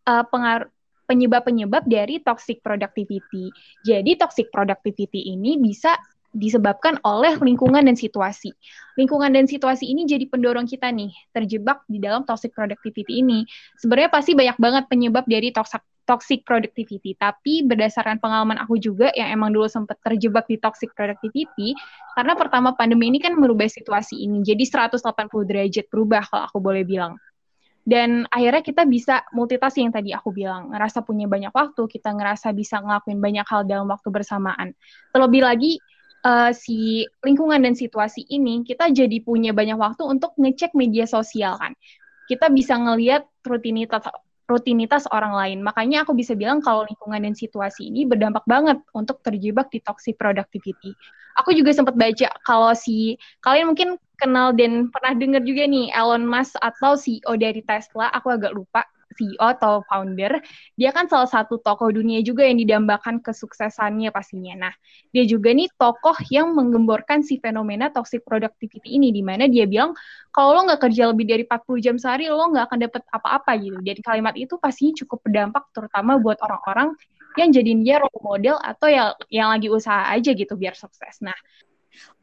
uh, 0.06 0.24
pengaruh 0.28 0.70
penyebab-penyebab 1.06 1.86
dari 1.86 2.18
toxic 2.20 2.60
productivity. 2.60 3.48
Jadi 3.86 4.18
toxic 4.18 4.50
productivity 4.50 5.32
ini 5.32 5.54
bisa 5.56 5.94
disebabkan 6.36 7.00
oleh 7.00 7.38
lingkungan 7.40 7.80
dan 7.86 7.96
situasi. 7.96 8.52
Lingkungan 9.00 9.32
dan 9.32 9.48
situasi 9.48 9.88
ini 9.88 10.04
jadi 10.04 10.28
pendorong 10.28 10.68
kita 10.68 10.92
nih 10.92 11.14
terjebak 11.32 11.86
di 11.88 12.02
dalam 12.02 12.28
toxic 12.28 12.52
productivity 12.52 13.24
ini. 13.24 13.48
Sebenarnya 13.80 14.12
pasti 14.12 14.36
banyak 14.36 14.58
banget 14.60 14.84
penyebab 14.90 15.24
dari 15.24 15.54
toxic 15.54 15.80
toxic 16.06 16.46
productivity. 16.46 17.18
Tapi 17.18 17.66
berdasarkan 17.66 18.22
pengalaman 18.22 18.56
aku 18.62 18.78
juga 18.78 19.10
yang 19.12 19.34
emang 19.34 19.52
dulu 19.52 19.66
sempat 19.66 19.98
terjebak 20.00 20.46
di 20.46 20.56
toxic 20.56 20.94
productivity, 20.94 21.74
karena 22.14 22.38
pertama 22.38 22.72
pandemi 22.72 23.10
ini 23.10 23.18
kan 23.18 23.34
merubah 23.34 23.66
situasi 23.66 24.24
ini. 24.24 24.40
Jadi 24.46 24.64
180 24.64 25.02
derajat 25.44 25.86
berubah 25.90 26.22
kalau 26.24 26.44
aku 26.48 26.58
boleh 26.62 26.86
bilang. 26.86 27.18
Dan 27.86 28.26
akhirnya 28.34 28.66
kita 28.66 28.82
bisa 28.82 29.22
multitasking 29.30 29.90
yang 29.90 29.94
tadi 29.94 30.10
aku 30.10 30.34
bilang, 30.34 30.74
ngerasa 30.74 31.06
punya 31.06 31.30
banyak 31.30 31.54
waktu, 31.54 31.86
kita 31.86 32.18
ngerasa 32.18 32.50
bisa 32.50 32.82
ngelakuin 32.82 33.22
banyak 33.22 33.46
hal 33.46 33.62
dalam 33.62 33.86
waktu 33.86 34.10
bersamaan. 34.10 34.74
Terlebih 35.14 35.46
lagi 35.46 35.78
uh, 36.26 36.50
si 36.50 37.06
lingkungan 37.22 37.62
dan 37.62 37.78
situasi 37.78 38.26
ini, 38.26 38.66
kita 38.66 38.90
jadi 38.90 39.22
punya 39.22 39.54
banyak 39.54 39.78
waktu 39.78 40.02
untuk 40.02 40.34
ngecek 40.34 40.74
media 40.74 41.06
sosial 41.06 41.54
kan. 41.62 41.78
Kita 42.26 42.50
bisa 42.50 42.74
ngelihat 42.74 43.22
rutinitas 43.46 44.02
rutinitas 44.46 45.04
orang 45.10 45.34
lain. 45.34 45.58
Makanya 45.62 46.06
aku 46.06 46.14
bisa 46.14 46.32
bilang 46.38 46.62
kalau 46.62 46.86
lingkungan 46.86 47.22
dan 47.22 47.34
situasi 47.34 47.90
ini 47.90 48.06
berdampak 48.06 48.46
banget 48.46 48.78
untuk 48.94 49.20
terjebak 49.26 49.68
di 49.74 49.82
toxic 49.82 50.14
productivity. 50.16 50.94
Aku 51.42 51.52
juga 51.52 51.74
sempat 51.74 51.98
baca 51.98 52.32
kalau 52.46 52.72
si 52.72 53.20
kalian 53.44 53.74
mungkin 53.74 54.00
kenal 54.16 54.56
dan 54.56 54.88
pernah 54.88 55.12
dengar 55.12 55.44
juga 55.44 55.68
nih 55.68 55.92
Elon 55.92 56.24
Musk 56.24 56.56
atau 56.64 56.96
CEO 56.96 57.36
dari 57.36 57.60
Tesla, 57.60 58.08
aku 58.14 58.32
agak 58.32 58.56
lupa. 58.56 58.86
CEO 59.14 59.38
atau 59.38 59.86
founder, 59.86 60.42
dia 60.74 60.90
kan 60.90 61.06
salah 61.06 61.30
satu 61.30 61.62
tokoh 61.62 61.94
dunia 61.94 62.18
juga 62.26 62.42
yang 62.42 62.58
didambakan 62.58 63.22
kesuksesannya 63.22 64.10
pastinya. 64.10 64.68
Nah, 64.68 64.74
dia 65.14 65.22
juga 65.22 65.54
nih 65.54 65.70
tokoh 65.78 66.16
yang 66.32 66.50
menggemborkan 66.56 67.22
si 67.22 67.38
fenomena 67.38 67.92
toxic 67.94 68.26
productivity 68.26 68.98
ini, 68.98 69.14
di 69.14 69.22
mana 69.22 69.46
dia 69.46 69.64
bilang, 69.64 69.94
kalau 70.34 70.58
lo 70.58 70.60
nggak 70.66 70.90
kerja 70.90 71.12
lebih 71.14 71.26
dari 71.28 71.42
40 71.46 71.78
jam 71.78 71.96
sehari, 71.96 72.26
lo 72.26 72.50
nggak 72.50 72.66
akan 72.66 72.78
dapet 72.82 73.02
apa-apa 73.14 73.52
gitu. 73.62 73.78
Dan 73.80 73.96
kalimat 74.02 74.34
itu 74.34 74.58
pastinya 74.58 74.92
cukup 75.04 75.18
berdampak 75.22 75.64
terutama 75.70 76.18
buat 76.18 76.36
orang-orang 76.42 76.92
yang 77.36 77.52
jadiin 77.52 77.84
dia 77.84 78.00
role 78.00 78.22
model 78.24 78.56
atau 78.58 78.88
yang, 78.88 79.12
yang 79.28 79.48
lagi 79.52 79.68
usaha 79.68 80.08
aja 80.08 80.32
gitu 80.32 80.56
biar 80.56 80.72
sukses. 80.72 81.20
Nah, 81.20 81.36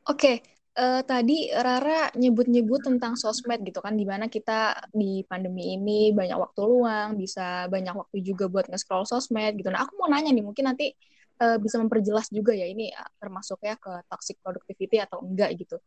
Oke, 0.03 0.43
uh, 0.77 1.01
tadi 1.05 1.49
Rara 1.53 2.09
nyebut-nyebut 2.17 2.81
tentang 2.85 3.13
sosmed 3.19 3.61
gitu 3.65 3.79
kan, 3.79 3.93
di 3.93 4.05
mana 4.05 4.25
kita 4.27 4.89
di 4.93 5.21
pandemi 5.25 5.77
ini 5.77 6.11
banyak 6.13 6.37
waktu 6.37 6.61
luang, 6.65 7.09
bisa 7.17 7.69
banyak 7.69 7.93
waktu 7.93 8.17
juga 8.25 8.45
buat 8.49 8.65
nge-scroll 8.69 9.05
sosmed 9.05 9.57
gitu. 9.59 9.69
Nah, 9.69 9.85
aku 9.85 9.93
mau 10.01 10.09
nanya 10.09 10.29
nih, 10.33 10.43
mungkin 10.45 10.65
nanti 10.69 10.93
uh, 11.41 11.57
bisa 11.61 11.77
memperjelas 11.81 12.29
juga 12.33 12.51
ya 12.53 12.65
ini 12.69 12.89
uh, 12.93 13.09
termasuk 13.21 13.61
ya 13.63 13.75
ke 13.77 13.91
toxic 14.09 14.37
productivity 14.41 14.97
atau 15.01 15.21
enggak 15.21 15.53
gitu. 15.57 15.77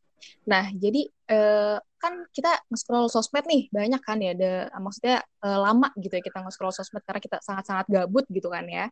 Nah, 0.49 0.70
jadi 0.75 1.06
uh, 1.32 1.78
kan 1.96 2.28
kita 2.30 2.64
nge-scroll 2.70 3.08
sosmed 3.11 3.44
nih 3.49 3.68
banyak 3.73 4.02
kan 4.04 4.18
ya, 4.20 4.30
ada 4.37 4.52
maksudnya 4.78 5.25
uh, 5.42 5.58
lama 5.64 5.88
gitu 5.99 6.12
ya 6.12 6.23
kita 6.23 6.38
nge-scroll 6.44 6.75
sosmed 6.75 7.02
karena 7.02 7.20
kita 7.20 7.37
sangat-sangat 7.42 7.87
gabut 7.90 8.25
gitu 8.30 8.49
kan 8.52 8.64
ya. 8.68 8.87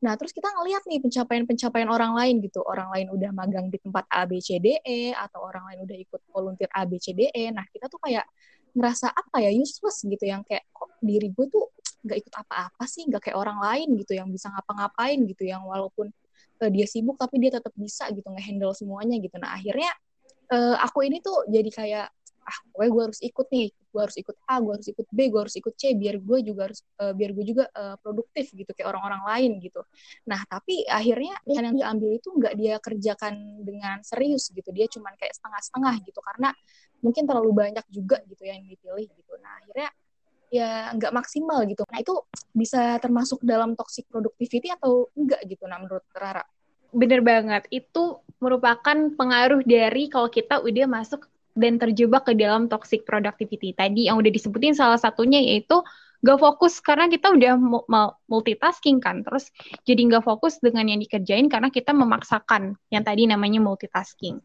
Nah, 0.00 0.14
terus 0.14 0.30
kita 0.30 0.48
ngeliat 0.54 0.86
nih 0.86 1.02
pencapaian-pencapaian 1.02 1.88
orang 1.90 2.12
lain 2.14 2.38
gitu. 2.44 2.62
Orang 2.62 2.94
lain 2.94 3.10
udah 3.10 3.30
magang 3.34 3.68
di 3.68 3.78
tempat 3.82 4.06
A, 4.06 4.22
B, 4.24 4.38
C, 4.38 4.62
D, 4.62 4.80
E, 4.80 5.10
atau 5.12 5.42
orang 5.44 5.66
lain 5.72 5.78
udah 5.88 5.96
ikut 5.98 6.20
volunteer 6.30 6.70
A, 6.72 6.86
B, 6.86 6.96
C, 7.02 7.10
D, 7.10 7.28
E. 7.34 7.50
Nah, 7.50 7.66
kita 7.68 7.90
tuh 7.90 7.98
kayak 8.00 8.24
ngerasa 8.74 9.10
apa 9.10 9.42
ya, 9.42 9.50
useless 9.50 10.06
gitu. 10.06 10.24
Yang 10.24 10.46
kayak, 10.50 10.64
kok 10.70 10.90
diri 11.02 11.28
gue 11.30 11.46
tuh 11.50 11.74
nggak 12.04 12.18
ikut 12.20 12.34
apa-apa 12.36 12.84
sih, 12.84 13.02
nggak 13.08 13.22
kayak 13.28 13.38
orang 13.38 13.58
lain 13.58 13.88
gitu, 13.98 14.12
yang 14.14 14.28
bisa 14.28 14.52
ngapa-ngapain 14.52 15.18
gitu, 15.24 15.42
yang 15.48 15.64
walaupun 15.64 16.12
uh, 16.60 16.70
dia 16.70 16.84
sibuk, 16.84 17.16
tapi 17.16 17.40
dia 17.40 17.50
tetap 17.56 17.72
bisa 17.74 18.06
gitu, 18.12 18.28
ngehandle 18.28 18.76
semuanya 18.76 19.16
gitu. 19.18 19.36
Nah, 19.40 19.56
akhirnya 19.56 19.88
uh, 20.50 20.76
aku 20.82 21.06
ini 21.06 21.20
tuh 21.24 21.46
jadi 21.48 21.70
kayak 21.70 22.06
ah 22.44 22.58
pokoknya 22.72 22.90
gue 22.92 23.02
harus 23.08 23.20
ikut 23.24 23.46
nih. 23.48 23.68
Gue 23.94 24.00
harus 24.02 24.16
ikut 24.18 24.36
A 24.50 24.54
gue 24.58 24.72
harus 24.74 24.88
ikut 24.90 25.06
B 25.08 25.18
gue 25.30 25.40
harus 25.40 25.54
ikut 25.56 25.74
C 25.78 25.82
biar 25.94 26.16
gue 26.18 26.38
juga 26.44 26.60
harus 26.68 26.80
uh, 27.00 27.14
biar 27.14 27.30
gue 27.32 27.44
juga 27.46 27.64
uh, 27.72 27.96
produktif 28.02 28.52
gitu 28.52 28.68
kayak 28.74 28.88
orang-orang 28.92 29.22
lain 29.24 29.50
gitu. 29.62 29.80
Nah 30.28 30.40
tapi 30.44 30.84
akhirnya 30.84 31.38
yang 31.48 31.72
diambil 31.72 32.10
itu 32.12 32.28
nggak 32.34 32.54
dia 32.58 32.74
kerjakan 32.82 33.64
dengan 33.64 34.02
serius 34.04 34.50
gitu. 34.52 34.68
Dia 34.74 34.90
cuman 34.90 35.14
kayak 35.16 35.32
setengah-setengah 35.40 35.94
gitu 36.04 36.20
karena 36.20 36.50
mungkin 37.00 37.22
terlalu 37.24 37.52
banyak 37.52 37.86
juga 37.88 38.20
gitu 38.28 38.42
yang 38.44 38.60
dipilih 38.68 39.08
gitu. 39.08 39.32
Nah 39.40 39.52
akhirnya 39.62 39.88
ya 40.52 40.70
nggak 40.94 41.12
maksimal 41.14 41.64
gitu. 41.64 41.82
Nah 41.88 41.98
itu 42.02 42.14
bisa 42.52 43.00
termasuk 43.00 43.40
dalam 43.42 43.72
toxic 43.74 44.04
productivity 44.10 44.68
atau 44.70 45.08
enggak 45.16 45.42
gitu 45.48 45.64
nah 45.64 45.80
menurut 45.80 46.04
Rara 46.12 46.44
bener 46.94 47.20
banget 47.20 47.66
itu 47.68 48.22
merupakan 48.38 48.96
pengaruh 49.18 49.66
dari 49.66 50.06
kalau 50.08 50.30
kita 50.30 50.62
udah 50.62 50.86
masuk 50.86 51.26
dan 51.54 51.78
terjebak 51.78 52.26
ke 52.26 52.34
dalam 52.34 52.66
toxic 52.66 53.06
productivity. 53.06 53.76
Tadi 53.76 54.10
yang 54.10 54.18
udah 54.18 54.32
disebutin 54.32 54.74
salah 54.74 54.98
satunya 54.98 55.38
yaitu 55.38 55.82
gak 56.24 56.40
fokus 56.40 56.80
karena 56.80 57.12
kita 57.12 57.36
udah 57.36 57.60
multitasking 58.32 58.96
kan, 58.96 59.20
terus 59.20 59.52
jadi 59.84 60.08
gak 60.08 60.24
fokus 60.24 60.56
dengan 60.56 60.88
yang 60.88 60.96
dikerjain 61.04 61.52
karena 61.52 61.68
kita 61.68 61.92
memaksakan 61.92 62.80
yang 62.88 63.04
tadi 63.04 63.28
namanya 63.28 63.60
multitasking. 63.60 64.40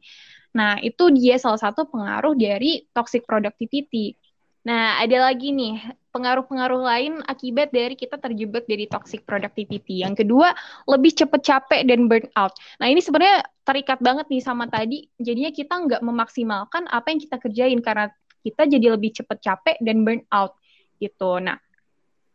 Nah, 0.60 0.76
itu 0.84 1.08
dia 1.16 1.40
salah 1.40 1.62
satu 1.62 1.88
pengaruh 1.88 2.36
dari 2.36 2.84
toxic 2.92 3.24
productivity. 3.24 4.19
Nah, 4.68 5.00
ada 5.00 5.32
lagi 5.32 5.56
nih 5.56 5.80
pengaruh-pengaruh 6.12 6.82
lain 6.84 7.14
akibat 7.24 7.72
dari 7.72 7.96
kita 7.96 8.20
terjebak 8.20 8.68
dari 8.68 8.90
toxic 8.92 9.24
productivity. 9.24 10.04
Yang 10.04 10.26
kedua, 10.26 10.52
lebih 10.90 11.16
cepat 11.16 11.42
capek 11.46 11.82
dan 11.88 12.12
burn 12.12 12.28
out. 12.36 12.52
Nah, 12.82 12.92
ini 12.92 13.00
sebenarnya 13.00 13.46
terikat 13.64 14.04
banget 14.04 14.28
nih 14.28 14.44
sama 14.44 14.68
tadi. 14.68 15.08
Jadinya 15.16 15.54
kita 15.54 15.74
nggak 15.80 16.02
memaksimalkan 16.04 16.92
apa 16.92 17.08
yang 17.08 17.20
kita 17.24 17.38
kerjain 17.40 17.80
karena 17.80 18.12
kita 18.44 18.68
jadi 18.68 19.00
lebih 19.00 19.16
cepat 19.16 19.38
capek 19.40 19.78
dan 19.80 20.04
burn 20.04 20.24
out 20.34 20.60
gitu. 21.00 21.40
Nah, 21.40 21.56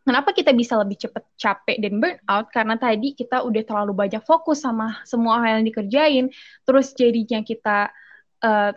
kenapa 0.01 0.33
kita 0.33 0.49
bisa 0.55 0.79
lebih 0.81 0.97
cepat 1.05 1.29
capek 1.37 1.77
dan 1.77 2.01
burn 2.01 2.17
out? 2.25 2.49
Karena 2.49 2.79
tadi 2.79 3.13
kita 3.13 3.45
udah 3.45 3.63
terlalu 3.67 3.93
banyak 3.93 4.23
fokus 4.25 4.65
sama 4.65 4.97
semua 5.05 5.43
hal 5.45 5.61
yang 5.61 5.67
dikerjain, 5.67 6.25
terus 6.65 6.95
jadinya 6.97 7.45
kita 7.45 7.93
uh, 8.41 8.71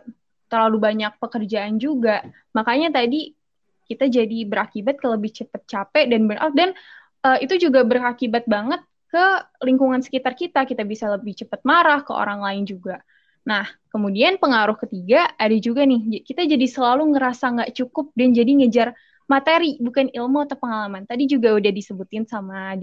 terlalu 0.49 0.77
banyak 0.81 1.13
pekerjaan 1.17 1.77
juga. 1.77 2.25
Makanya 2.57 2.93
tadi 2.93 3.38
kita 3.89 4.07
jadi 4.07 4.45
berakibat 4.45 5.01
ke 5.01 5.07
lebih 5.09 5.33
cepat 5.33 5.65
capek 5.65 6.05
dan 6.13 6.29
burnout 6.29 6.53
dan 6.53 6.77
uh, 7.25 7.39
itu 7.41 7.57
juga 7.57 7.83
berakibat 7.83 8.45
banget 8.45 8.85
ke 9.09 9.25
lingkungan 9.65 10.05
sekitar 10.05 10.37
kita. 10.37 10.69
Kita 10.69 10.85
bisa 10.85 11.09
lebih 11.09 11.33
cepat 11.33 11.65
marah 11.65 12.05
ke 12.05 12.13
orang 12.13 12.45
lain 12.45 12.69
juga. 12.69 13.01
Nah 13.49 13.65
kemudian 13.89 14.37
pengaruh 14.37 14.77
ketiga 14.77 15.33
ada 15.41 15.57
juga 15.57 15.89
nih. 15.89 16.21
Kita 16.21 16.45
jadi 16.45 16.67
selalu 16.69 17.17
ngerasa 17.17 17.45
nggak 17.57 17.71
cukup 17.73 18.13
dan 18.13 18.37
jadi 18.37 18.53
ngejar 18.61 18.89
materi 19.29 19.77
bukan 19.81 20.13
ilmu 20.13 20.45
atau 20.45 20.57
pengalaman. 20.61 21.09
Tadi 21.09 21.25
juga 21.29 21.57
udah 21.57 21.73
disebutin 21.73 22.29
sama 22.29 22.77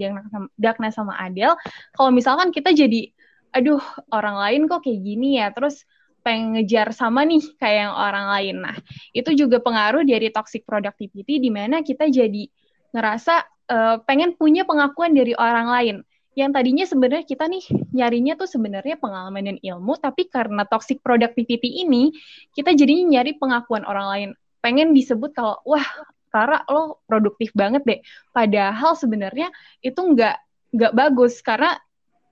Dagna 0.58 0.90
sama 0.90 1.14
Adel. 1.22 1.54
Kalau 1.94 2.10
misalkan 2.10 2.50
kita 2.50 2.74
jadi 2.74 3.14
aduh 3.54 3.80
orang 4.10 4.36
lain 4.36 4.60
kok 4.66 4.82
kayak 4.82 5.00
gini 5.00 5.38
ya? 5.38 5.54
Terus 5.54 5.86
pengen 6.26 6.58
ngejar 6.58 6.90
sama 6.90 7.22
nih 7.22 7.38
kayak 7.54 7.86
yang 7.86 7.94
orang 7.94 8.26
lain. 8.34 8.56
Nah, 8.66 8.76
itu 9.14 9.30
juga 9.38 9.62
pengaruh 9.62 10.02
dari 10.02 10.34
toxic 10.34 10.66
productivity 10.66 11.38
di 11.38 11.54
mana 11.54 11.86
kita 11.86 12.10
jadi 12.10 12.50
ngerasa 12.90 13.34
uh, 13.70 13.96
pengen 14.02 14.34
punya 14.34 14.66
pengakuan 14.66 15.14
dari 15.14 15.38
orang 15.38 15.70
lain. 15.70 15.96
Yang 16.34 16.50
tadinya 16.52 16.84
sebenarnya 16.84 17.24
kita 17.24 17.44
nih 17.46 17.64
nyarinya 17.94 18.34
tuh 18.34 18.50
sebenarnya 18.50 18.98
pengalaman 18.98 19.54
dan 19.54 19.56
ilmu, 19.62 19.94
tapi 20.02 20.26
karena 20.26 20.66
toxic 20.66 20.98
productivity 21.00 21.86
ini, 21.86 22.10
kita 22.52 22.74
jadi 22.74 23.06
nyari 23.06 23.38
pengakuan 23.38 23.86
orang 23.86 24.06
lain. 24.10 24.30
Pengen 24.60 24.92
disebut 24.92 25.30
kalau, 25.32 25.62
wah, 25.62 25.86
Tara 26.28 26.60
lo 26.68 27.00
produktif 27.08 27.54
banget 27.56 27.86
deh. 27.88 28.00
Padahal 28.34 28.92
sebenarnya 28.98 29.48
itu 29.80 29.96
nggak 29.96 30.36
nggak 30.76 30.92
bagus 30.92 31.40
karena 31.40 31.78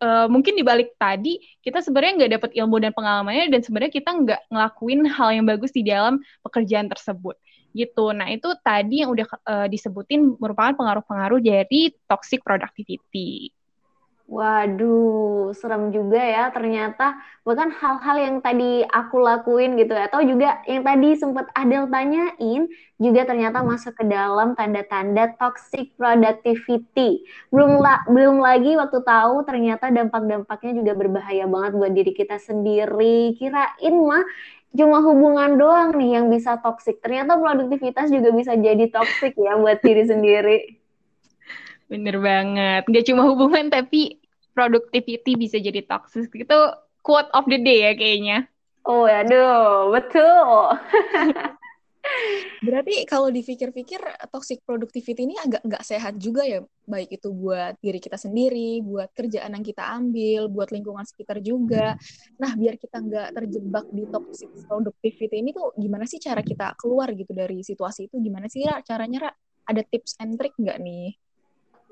uh, 0.05 0.27
mungkin 0.29 0.53
dibalik 0.61 0.93
tadi 1.01 1.41
kita 1.65 1.81
sebenarnya 1.81 2.13
nggak 2.21 2.33
dapat 2.37 2.51
ilmu 2.61 2.77
dan 2.85 2.93
pengalamannya 2.93 3.49
dan 3.49 3.61
sebenarnya 3.65 3.93
kita 3.97 4.11
nggak 4.13 4.41
ngelakuin 4.53 5.01
hal 5.09 5.29
yang 5.33 5.47
bagus 5.49 5.73
di 5.73 5.81
dalam 5.81 6.21
pekerjaan 6.45 6.93
tersebut 6.93 7.41
gitu. 7.75 8.15
Nah 8.15 8.31
itu 8.31 8.53
tadi 8.63 9.03
yang 9.03 9.11
udah 9.11 9.27
uh, 9.49 9.67
disebutin 9.67 10.39
merupakan 10.39 10.77
pengaruh-pengaruh 10.79 11.43
dari 11.43 11.91
toxic 12.07 12.45
productivity. 12.47 13.51
Waduh, 14.25 15.53
serem 15.53 15.93
juga 15.93 16.17
ya 16.17 16.49
ternyata 16.49 17.13
bahkan 17.45 17.69
hal-hal 17.69 18.17
yang 18.17 18.37
tadi 18.41 18.81
aku 18.89 19.21
lakuin 19.21 19.77
gitu 19.77 19.93
atau 19.93 20.25
juga 20.25 20.65
yang 20.65 20.81
tadi 20.81 21.13
sempat 21.13 21.53
Adel 21.53 21.85
tanyain 21.93 22.65
juga 22.97 23.29
ternyata 23.29 23.61
masuk 23.61 23.93
ke 24.01 24.05
dalam 24.09 24.57
tanda-tanda 24.57 25.29
toxic 25.37 25.93
productivity. 26.01 27.21
Belum 27.53 27.85
la 27.85 28.01
belum 28.09 28.41
lagi 28.41 28.81
waktu 28.81 29.05
tahu 29.05 29.45
ternyata 29.45 29.93
dampak-dampaknya 29.93 30.73
juga 30.81 30.93
berbahaya 30.97 31.45
banget 31.45 31.73
buat 31.77 31.93
diri 31.93 32.13
kita 32.17 32.41
sendiri. 32.41 33.37
Kirain 33.37 33.95
mah 34.09 34.25
cuma 34.73 35.05
hubungan 35.05 35.61
doang 35.61 35.93
nih 36.01 36.17
yang 36.17 36.27
bisa 36.33 36.57
toxic. 36.65 36.97
Ternyata 37.05 37.37
produktivitas 37.37 38.09
juga 38.09 38.33
bisa 38.33 38.57
jadi 38.57 38.89
toxic 38.89 39.37
ya 39.37 39.53
buat 39.61 39.85
diri 39.85 40.09
sendiri. 40.09 40.84
Bener 41.95 42.19
banget. 42.19 42.83
Gak 42.91 43.07
cuma 43.07 43.23
hubungan 43.31 43.71
tapi 43.71 44.19
productivity 44.51 45.39
bisa 45.39 45.63
jadi 45.63 45.87
toxic. 45.87 46.27
Itu 46.35 46.59
quote 47.07 47.31
of 47.31 47.47
the 47.47 47.63
day 47.63 47.87
ya 47.87 47.93
kayaknya. 47.95 48.51
Oh, 48.83 49.07
aduh, 49.07 49.95
betul. 49.95 50.75
Berarti 52.61 53.09
kalau 53.09 53.33
dipikir-pikir 53.33 54.01
toxic 54.29 54.61
productivity 54.65 55.25
ini 55.25 55.41
agak 55.41 55.65
nggak 55.65 55.85
sehat 55.85 56.21
juga 56.21 56.45
ya, 56.45 56.61
baik 56.85 57.17
itu 57.17 57.33
buat 57.33 57.81
diri 57.81 57.97
kita 57.97 58.21
sendiri, 58.21 58.85
buat 58.85 59.09
kerjaan 59.17 59.57
yang 59.57 59.65
kita 59.65 59.85
ambil, 59.89 60.53
buat 60.53 60.69
lingkungan 60.69 61.05
sekitar 61.09 61.41
juga. 61.41 61.97
Nah, 62.37 62.53
biar 62.53 62.77
kita 62.77 63.01
nggak 63.01 63.29
terjebak 63.41 63.87
di 63.89 64.05
toxic 64.09 64.53
productivity 64.69 65.41
ini 65.41 65.57
tuh 65.57 65.73
gimana 65.81 66.05
sih 66.05 66.21
cara 66.21 66.45
kita 66.45 66.77
keluar 66.77 67.09
gitu 67.17 67.33
dari 67.33 67.65
situasi 67.65 68.13
itu? 68.13 68.21
Gimana 68.21 68.53
sih 68.53 68.65
Ra, 68.69 68.85
caranya 68.85 69.29
Ra? 69.29 69.33
Ada 69.65 69.81
tips 69.89 70.21
and 70.21 70.37
trick 70.37 70.53
nggak 70.61 70.77
nih? 70.85 71.24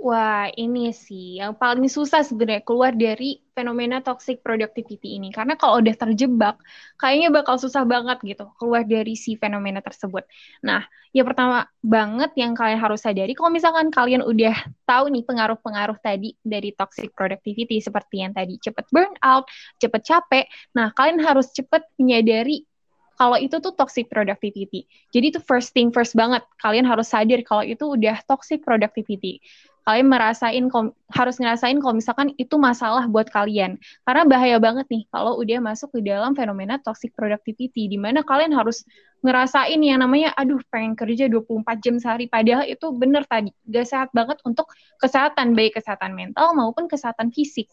Wah, 0.03 0.51
ini 0.59 0.91
sih 0.91 1.39
yang 1.39 1.55
paling 1.55 1.87
susah 1.87 2.27
sebenarnya 2.27 2.67
keluar 2.67 2.91
dari 2.91 3.39
fenomena 3.55 4.03
toxic 4.03 4.43
productivity 4.43 5.15
ini. 5.15 5.31
Karena 5.31 5.55
kalau 5.55 5.79
udah 5.79 5.95
terjebak, 5.95 6.59
kayaknya 6.99 7.31
bakal 7.31 7.55
susah 7.55 7.87
banget 7.87 8.19
gitu 8.27 8.51
keluar 8.59 8.83
dari 8.83 9.15
si 9.15 9.39
fenomena 9.39 9.79
tersebut. 9.79 10.27
Nah, 10.67 10.83
yang 11.15 11.23
pertama 11.23 11.71
banget 11.87 12.35
yang 12.35 12.51
kalian 12.51 12.83
harus 12.83 12.99
sadari, 12.99 13.31
kalau 13.39 13.55
misalkan 13.55 13.95
kalian 13.95 14.27
udah 14.27 14.75
tahu 14.91 15.07
nih 15.07 15.23
pengaruh-pengaruh 15.23 16.03
tadi 16.03 16.35
dari 16.43 16.75
toxic 16.75 17.15
productivity 17.15 17.79
seperti 17.79 18.27
yang 18.27 18.35
tadi 18.35 18.59
cepet 18.59 18.91
burn 18.91 19.15
out, 19.23 19.47
cepet 19.79 20.03
capek, 20.03 20.51
nah 20.75 20.91
kalian 20.99 21.23
harus 21.23 21.47
cepet 21.55 21.87
menyadari 21.95 22.67
kalau 23.15 23.39
itu 23.39 23.63
tuh 23.63 23.71
toxic 23.79 24.11
productivity. 24.11 24.91
Jadi 25.15 25.37
itu 25.37 25.39
first 25.39 25.71
thing 25.71 25.95
first 25.95 26.19
banget. 26.19 26.43
Kalian 26.59 26.83
harus 26.83 27.07
sadar 27.07 27.39
kalau 27.47 27.63
itu 27.63 27.95
udah 27.95 28.19
toxic 28.27 28.67
productivity 28.67 29.39
kalian 29.83 30.07
merasain 30.07 30.65
harus 31.11 31.37
ngerasain 31.43 31.79
kalau 31.83 31.95
misalkan 31.99 32.31
itu 32.39 32.55
masalah 32.55 33.11
buat 33.11 33.27
kalian. 33.29 33.83
Karena 34.07 34.23
bahaya 34.23 34.57
banget 34.63 34.87
nih 34.87 35.03
kalau 35.11 35.39
udah 35.43 35.59
masuk 35.59 35.91
ke 35.99 36.01
dalam 36.07 36.39
fenomena 36.39 36.79
toxic 36.79 37.11
productivity 37.19 37.91
di 37.91 37.99
mana 37.99 38.23
kalian 38.23 38.55
harus 38.55 38.87
ngerasain 39.27 39.79
yang 39.83 40.03
namanya 40.03 40.35
aduh 40.39 40.59
pengen 40.71 40.95
kerja 40.95 41.27
24 41.31 41.83
jam 41.83 41.95
sehari 41.99 42.27
padahal 42.27 42.67
itu 42.67 42.91
bener 42.91 43.23
tadi 43.27 43.55
gak 43.71 43.87
sehat 43.87 44.11
banget 44.11 44.43
untuk 44.43 44.71
kesehatan 44.99 45.55
baik 45.55 45.79
kesehatan 45.79 46.15
mental 46.15 46.55
maupun 46.55 46.87
kesehatan 46.87 47.35
fisik. 47.35 47.67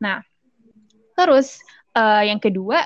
Nah, 0.00 0.20
terus 1.16 1.60
uh, 1.96 2.24
yang 2.24 2.40
kedua 2.40 2.84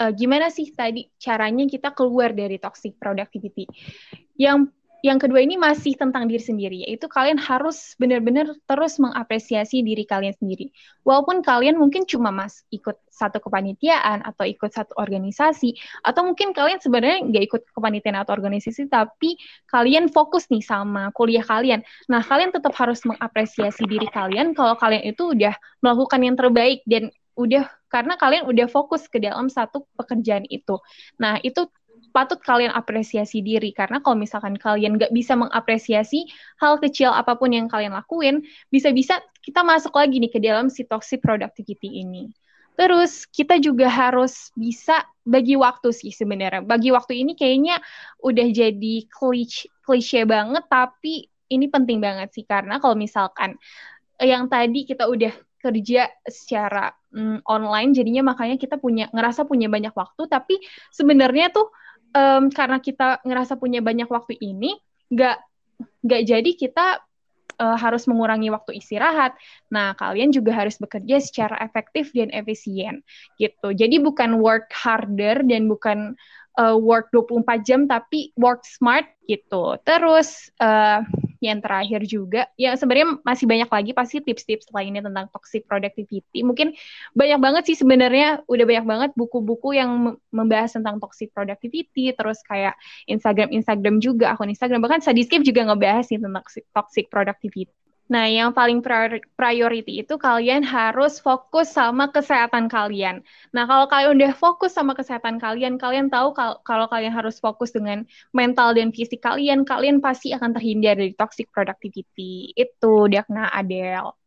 uh, 0.00 0.12
gimana 0.14 0.48
sih 0.48 0.70
tadi 0.70 1.10
caranya 1.18 1.66
kita 1.66 1.90
keluar 1.92 2.30
dari 2.30 2.62
toxic 2.62 2.94
productivity? 2.96 3.66
Yang 4.38 4.72
yang 5.00 5.16
kedua 5.16 5.40
ini 5.40 5.56
masih 5.56 5.96
tentang 5.96 6.28
diri 6.28 6.40
sendiri, 6.40 6.78
yaitu 6.84 7.08
kalian 7.08 7.40
harus 7.40 7.96
benar-benar 7.96 8.52
terus 8.68 9.00
mengapresiasi 9.00 9.80
diri 9.80 10.04
kalian 10.04 10.36
sendiri. 10.36 10.68
Walaupun 11.04 11.40
kalian 11.40 11.80
mungkin 11.80 12.04
cuma 12.04 12.28
mas 12.28 12.64
ikut 12.68 12.96
satu 13.08 13.40
kepanitiaan 13.40 14.20
atau 14.24 14.44
ikut 14.44 14.68
satu 14.68 14.92
organisasi, 15.00 15.76
atau 16.04 16.28
mungkin 16.28 16.52
kalian 16.52 16.80
sebenarnya 16.80 17.18
nggak 17.32 17.44
ikut 17.48 17.62
kepanitiaan 17.72 18.20
atau 18.20 18.32
organisasi, 18.36 18.92
tapi 18.92 19.40
kalian 19.68 20.12
fokus 20.12 20.48
nih 20.52 20.64
sama 20.64 21.08
kuliah 21.16 21.44
kalian. 21.44 21.80
Nah, 22.08 22.20
kalian 22.20 22.52
tetap 22.52 22.76
harus 22.76 23.00
mengapresiasi 23.08 23.88
diri 23.88 24.08
kalian 24.12 24.52
kalau 24.52 24.76
kalian 24.76 25.08
itu 25.08 25.32
udah 25.32 25.56
melakukan 25.80 26.20
yang 26.20 26.36
terbaik 26.36 26.84
dan 26.84 27.08
udah 27.40 27.64
karena 27.90 28.14
kalian 28.14 28.46
udah 28.46 28.70
fokus 28.70 29.08
ke 29.10 29.18
dalam 29.18 29.50
satu 29.50 29.88
pekerjaan 29.98 30.46
itu. 30.46 30.78
Nah, 31.18 31.42
itu 31.42 31.66
patut 32.10 32.42
kalian 32.42 32.74
apresiasi 32.74 33.40
diri 33.40 33.70
karena 33.70 34.02
kalau 34.04 34.18
misalkan 34.18 34.58
kalian 34.58 34.98
nggak 34.98 35.14
bisa 35.14 35.38
mengapresiasi 35.38 36.26
hal 36.58 36.76
kecil 36.82 37.14
apa 37.14 37.38
pun 37.38 37.54
yang 37.54 37.70
kalian 37.70 37.94
lakuin, 37.94 38.42
bisa-bisa 38.68 39.22
kita 39.40 39.64
masuk 39.64 39.94
lagi 39.96 40.20
nih 40.20 40.30
ke 40.30 40.38
dalam 40.42 40.68
si 40.68 40.84
toxic 40.84 41.22
productivity 41.22 42.02
ini. 42.02 42.28
Terus 42.74 43.28
kita 43.28 43.60
juga 43.60 43.92
harus 43.92 44.52
bisa 44.56 45.04
bagi 45.20 45.52
waktu 45.52 45.92
sih 45.92 46.12
sebenarnya. 46.16 46.64
Bagi 46.64 46.88
waktu 46.88 47.22
ini 47.22 47.36
kayaknya 47.36 47.76
udah 48.24 48.46
jadi 48.48 48.94
klise, 49.10 50.20
banget, 50.24 50.64
tapi 50.70 51.28
ini 51.50 51.66
penting 51.66 51.98
banget 51.98 52.30
sih 52.32 52.46
karena 52.46 52.78
kalau 52.78 52.94
misalkan 52.94 53.58
yang 54.22 54.46
tadi 54.46 54.86
kita 54.86 55.10
udah 55.10 55.34
kerja 55.60 56.08
secara 56.24 56.88
mm, 57.12 57.44
online 57.44 57.92
jadinya 57.92 58.32
makanya 58.32 58.56
kita 58.56 58.80
punya 58.80 59.12
ngerasa 59.12 59.44
punya 59.44 59.68
banyak 59.68 59.92
waktu 59.92 60.24
tapi 60.30 60.56
sebenarnya 60.88 61.52
tuh 61.52 61.68
um, 62.14 62.50
karena 62.50 62.78
kita 62.82 63.22
ngerasa 63.22 63.56
punya 63.56 63.80
banyak 63.80 64.06
waktu 64.10 64.36
ini, 64.38 64.78
nggak 65.10 65.36
nggak 66.04 66.22
jadi 66.28 66.50
kita 66.56 66.86
uh, 67.60 67.76
harus 67.76 68.08
mengurangi 68.08 68.48
waktu 68.48 68.80
istirahat. 68.80 69.36
Nah, 69.68 69.92
kalian 69.94 70.32
juga 70.32 70.56
harus 70.56 70.80
bekerja 70.80 71.20
secara 71.20 71.60
efektif 71.60 72.10
dan 72.16 72.32
efisien 72.32 73.04
gitu. 73.36 73.76
Jadi 73.76 74.00
bukan 74.00 74.40
work 74.40 74.72
harder 74.72 75.44
dan 75.44 75.68
bukan 75.68 76.16
uh, 76.56 76.76
work 76.76 77.12
24 77.12 77.66
jam 77.68 77.80
tapi 77.84 78.32
work 78.40 78.64
smart 78.64 79.06
gitu. 79.28 79.76
Terus 79.84 80.48
uh, 80.58 81.04
yang 81.40 81.64
terakhir 81.64 82.04
juga, 82.04 82.46
ya 82.60 82.76
sebenarnya 82.76 83.18
masih 83.24 83.48
banyak 83.48 83.68
lagi 83.72 83.90
pasti 83.96 84.20
tips-tips 84.20 84.68
lainnya 84.76 85.00
tentang 85.00 85.32
toxic 85.32 85.64
productivity. 85.64 86.44
Mungkin 86.44 86.76
banyak 87.16 87.40
banget 87.40 87.62
sih 87.72 87.76
sebenarnya, 87.80 88.44
udah 88.44 88.64
banyak 88.68 88.86
banget 88.86 89.10
buku-buku 89.16 89.72
yang 89.72 90.20
membahas 90.28 90.76
tentang 90.76 91.00
toxic 91.00 91.32
productivity, 91.32 92.12
terus 92.12 92.44
kayak 92.44 92.76
Instagram-Instagram 93.08 94.04
juga, 94.04 94.36
akun 94.36 94.52
Instagram, 94.52 94.84
bahkan 94.84 95.00
Sadiscape 95.00 95.42
juga 95.42 95.64
ngebahas 95.64 96.04
sih 96.04 96.20
tentang 96.20 96.44
toxic 96.76 97.08
productivity. 97.08 97.72
Nah, 98.10 98.26
yang 98.26 98.50
paling 98.50 98.82
priority 99.38 100.02
itu 100.02 100.18
kalian 100.18 100.66
harus 100.66 101.22
fokus 101.22 101.70
sama 101.70 102.10
kesehatan 102.10 102.66
kalian. 102.66 103.22
Nah, 103.54 103.70
kalau 103.70 103.86
kalian 103.86 104.18
udah 104.18 104.32
fokus 104.34 104.74
sama 104.74 104.98
kesehatan 104.98 105.38
kalian, 105.38 105.78
kalian 105.78 106.10
tahu 106.10 106.34
kalau, 106.34 106.86
kalian 106.90 107.14
harus 107.14 107.38
fokus 107.38 107.70
dengan 107.70 108.02
mental 108.34 108.74
dan 108.74 108.90
fisik 108.90 109.22
kalian, 109.22 109.62
kalian 109.62 110.02
pasti 110.02 110.34
akan 110.34 110.50
terhindar 110.58 110.98
dari 110.98 111.14
toxic 111.14 111.54
productivity. 111.54 112.50
Itu 112.58 113.06
Diakna 113.06 113.46
Adele. 113.54 114.18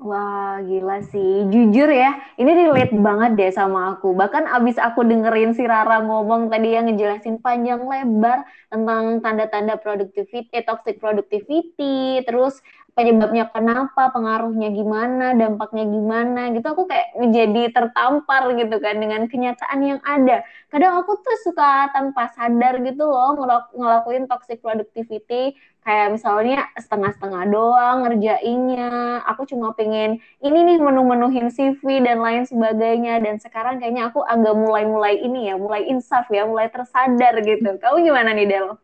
Wah, 0.00 0.64
gila 0.64 1.04
sih. 1.04 1.44
Jujur 1.52 1.92
ya, 1.92 2.16
ini 2.40 2.56
relate 2.56 2.96
banget 2.96 3.36
deh 3.36 3.52
sama 3.52 3.92
aku. 3.92 4.16
Bahkan 4.16 4.48
abis 4.48 4.80
aku 4.80 5.04
dengerin 5.04 5.52
si 5.52 5.68
Rara 5.68 6.00
ngomong 6.00 6.48
tadi 6.48 6.72
yang 6.72 6.88
ngejelasin 6.88 7.36
panjang 7.44 7.84
lebar 7.84 8.48
tentang 8.72 9.20
tanda-tanda 9.20 9.76
productivity, 9.76 10.48
eh, 10.56 10.64
toxic 10.64 10.96
productivity, 10.96 12.24
terus 12.24 12.64
penyebabnya 13.00 13.48
kenapa, 13.48 14.12
pengaruhnya 14.12 14.68
gimana, 14.76 15.32
dampaknya 15.32 15.88
gimana 15.88 16.52
gitu. 16.52 16.66
Aku 16.68 16.84
kayak 16.84 17.16
menjadi 17.16 17.72
tertampar 17.72 18.52
gitu 18.60 18.76
kan 18.76 19.00
dengan 19.00 19.24
kenyataan 19.24 19.80
yang 19.80 20.00
ada. 20.04 20.44
Kadang 20.68 21.00
aku 21.00 21.16
tuh 21.24 21.36
suka 21.48 21.88
tanpa 21.96 22.28
sadar 22.36 22.76
gitu 22.84 23.08
loh 23.08 23.32
ngelakuin 23.72 24.28
toxic 24.28 24.60
productivity 24.60 25.56
kayak 25.80 26.12
misalnya 26.12 26.68
setengah-setengah 26.76 27.42
doang 27.48 28.04
ngerjainnya. 28.04 29.24
Aku 29.32 29.48
cuma 29.48 29.72
pengen 29.72 30.20
ini 30.44 30.58
nih 30.60 30.76
menu-menuhin 30.76 31.48
CV 31.48 32.04
dan 32.04 32.20
lain 32.20 32.44
sebagainya. 32.44 33.16
Dan 33.24 33.40
sekarang 33.40 33.80
kayaknya 33.80 34.12
aku 34.12 34.20
agak 34.20 34.52
mulai-mulai 34.52 35.16
ini 35.24 35.48
ya, 35.48 35.56
mulai 35.56 35.88
insaf 35.88 36.28
ya, 36.28 36.44
mulai 36.44 36.68
tersadar 36.68 37.40
gitu. 37.40 37.80
Kamu 37.80 37.96
gimana 38.04 38.36
nih 38.36 38.44
Del? 38.44 38.76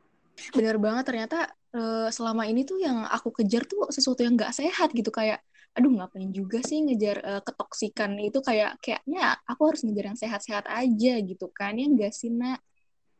Bener 0.56 0.76
banget 0.76 1.04
ternyata 1.08 1.48
uh, 1.76 2.08
selama 2.12 2.44
ini 2.48 2.62
tuh 2.68 2.78
yang 2.80 3.04
aku 3.08 3.32
kejar 3.42 3.64
tuh 3.64 3.88
sesuatu 3.88 4.20
yang 4.22 4.36
gak 4.36 4.52
sehat 4.52 4.92
gitu 4.92 5.08
kayak 5.10 5.40
aduh 5.76 5.92
ngapain 5.92 6.32
juga 6.32 6.64
sih 6.64 6.80
ngejar 6.84 7.16
uh, 7.20 7.42
ketoksikan 7.44 8.16
itu? 8.20 8.40
Kayak 8.40 8.80
kayaknya 8.80 9.36
aku 9.44 9.62
harus 9.72 9.80
ngejar 9.84 10.04
yang 10.12 10.18
sehat-sehat 10.18 10.64
aja 10.68 11.12
gitu 11.20 11.46
kan 11.52 11.76
ya 11.76 11.86
enggak 11.88 12.12
sih 12.16 12.32
nak 12.32 12.60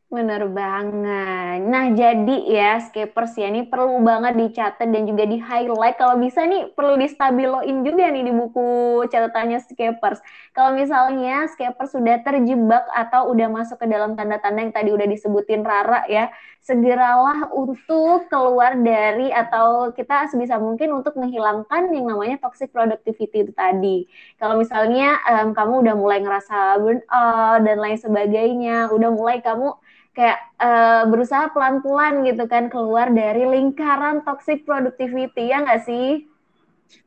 Bener 0.06 0.46
banget. 0.54 1.66
Nah, 1.66 1.90
jadi 1.90 2.36
ya, 2.46 2.78
Skapers 2.78 3.34
ya, 3.42 3.50
ini 3.50 3.66
perlu 3.66 3.98
banget 4.06 4.38
dicatat 4.38 4.86
dan 4.86 5.02
juga 5.02 5.26
di-highlight. 5.26 5.98
Kalau 5.98 6.14
bisa 6.22 6.46
nih, 6.46 6.70
perlu 6.78 6.94
distabiloin 6.94 7.82
juga 7.82 8.06
nih 8.14 8.30
di 8.30 8.30
buku 8.30 9.02
catatannya 9.10 9.58
Skapers. 9.66 10.22
Kalau 10.54 10.78
misalnya 10.78 11.50
Skapers 11.50 11.90
sudah 11.90 12.22
terjebak 12.22 12.86
atau 12.94 13.34
udah 13.34 13.50
masuk 13.50 13.82
ke 13.82 13.90
dalam 13.90 14.14
tanda-tanda 14.14 14.62
yang 14.62 14.70
tadi 14.70 14.94
udah 14.94 15.10
disebutin 15.10 15.66
Rara 15.66 16.06
ya, 16.06 16.30
segeralah 16.62 17.50
untuk 17.50 18.30
keluar 18.30 18.78
dari 18.78 19.34
atau 19.34 19.90
kita 19.90 20.30
sebisa 20.30 20.54
mungkin 20.62 20.94
untuk 20.94 21.18
menghilangkan 21.18 21.90
yang 21.90 22.06
namanya 22.06 22.38
toxic 22.38 22.70
productivity 22.70 23.42
itu 23.42 23.50
tadi. 23.50 24.06
Kalau 24.38 24.54
misalnya 24.54 25.18
um, 25.26 25.50
kamu 25.50 25.82
udah 25.82 25.94
mulai 25.98 26.22
ngerasa 26.22 26.78
burnout 26.78 27.58
dan 27.66 27.76
lain 27.82 27.98
sebagainya, 27.98 28.94
udah 28.94 29.10
mulai 29.10 29.42
kamu 29.42 29.74
kayak 30.16 30.40
uh, 30.56 31.04
berusaha 31.12 31.52
pelan-pelan 31.52 32.24
gitu 32.24 32.48
kan 32.48 32.72
keluar 32.72 33.12
dari 33.12 33.44
lingkaran 33.44 34.24
toxic 34.24 34.64
productivity 34.64 35.52
ya 35.52 35.60
nggak 35.60 35.84
sih? 35.84 36.24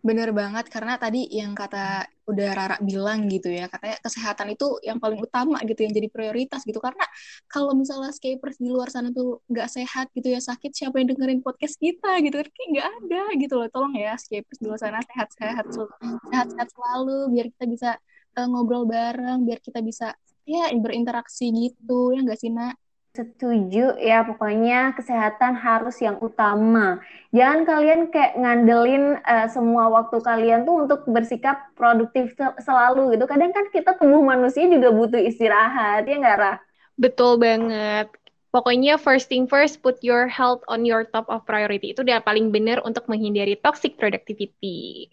Bener 0.05 0.29
banget 0.29 0.69
karena 0.69 0.99
tadi 1.01 1.25
yang 1.33 1.57
kata 1.57 2.05
udah 2.29 2.49
Rara 2.53 2.77
bilang 2.77 3.25
gitu 3.25 3.49
ya 3.49 3.65
katanya 3.65 3.97
kesehatan 4.05 4.53
itu 4.53 4.77
yang 4.85 5.01
paling 5.01 5.17
utama 5.17 5.57
gitu 5.65 5.81
yang 5.81 5.93
jadi 5.97 6.05
prioritas 6.13 6.61
gitu. 6.67 6.77
Karena 6.77 7.01
kalau 7.49 7.73
misalnya 7.73 8.13
skapers 8.13 8.61
di 8.61 8.69
luar 8.69 8.93
sana 8.93 9.09
tuh 9.09 9.41
nggak 9.49 9.65
sehat 9.73 10.13
gitu 10.13 10.29
ya 10.29 10.37
sakit 10.37 10.71
siapa 10.77 11.01
yang 11.01 11.09
dengerin 11.15 11.41
podcast 11.41 11.81
kita 11.81 12.21
gitu? 12.21 12.45
Kan 12.45 12.65
nggak 12.77 12.87
ada 13.01 13.23
gitu 13.41 13.53
loh. 13.57 13.67
Tolong 13.73 13.97
ya 13.97 14.13
skapers 14.21 14.61
di 14.61 14.69
luar 14.69 14.77
sana 14.77 15.01
sehat-sehat 15.01 15.65
sehat-sehat 15.73 16.67
selalu 16.69 17.33
biar 17.33 17.47
kita 17.57 17.65
bisa 17.65 17.89
uh, 18.37 18.45
ngobrol 18.45 18.85
bareng 18.85 19.47
biar 19.47 19.57
kita 19.63 19.81
bisa 19.81 20.13
ya 20.45 20.69
berinteraksi 20.77 21.49
gitu 21.49 22.13
ya 22.13 22.21
nggak 22.21 22.37
sih 22.37 22.53
nak 22.53 22.77
Setuju 23.09 23.97
ya, 23.97 24.21
pokoknya 24.21 24.93
kesehatan 24.93 25.57
harus 25.57 25.97
yang 25.97 26.21
utama. 26.21 27.01
Jangan 27.33 27.65
kalian 27.65 28.01
kayak 28.13 28.37
ngandelin 28.37 29.17
uh, 29.25 29.49
semua 29.49 29.89
waktu 29.89 30.21
kalian 30.21 30.61
tuh 30.63 30.85
untuk 30.85 31.03
bersikap 31.09 31.73
produktif 31.73 32.37
selalu 32.61 33.17
gitu. 33.17 33.25
Kadang 33.25 33.49
kan 33.49 33.65
kita 33.73 33.97
tubuh 33.97 34.21
manusia 34.21 34.69
juga 34.69 34.93
butuh 34.93 35.17
istirahat, 35.19 36.05
ya 36.05 36.15
nggak, 36.21 36.37
Rah? 36.37 36.57
Betul 37.01 37.41
banget. 37.41 38.13
Pokoknya 38.53 38.97
first 39.01 39.29
thing 39.29 39.49
first, 39.49 39.81
put 39.81 40.01
your 40.05 40.29
health 40.29 40.61
on 40.69 40.85
your 40.85 41.05
top 41.05 41.25
of 41.33 41.45
priority. 41.49 41.93
Itu 41.93 42.05
udah 42.05 42.21
paling 42.21 42.53
benar 42.53 42.81
untuk 42.85 43.05
menghindari 43.09 43.57
toxic 43.57 43.97
productivity. 43.97 45.09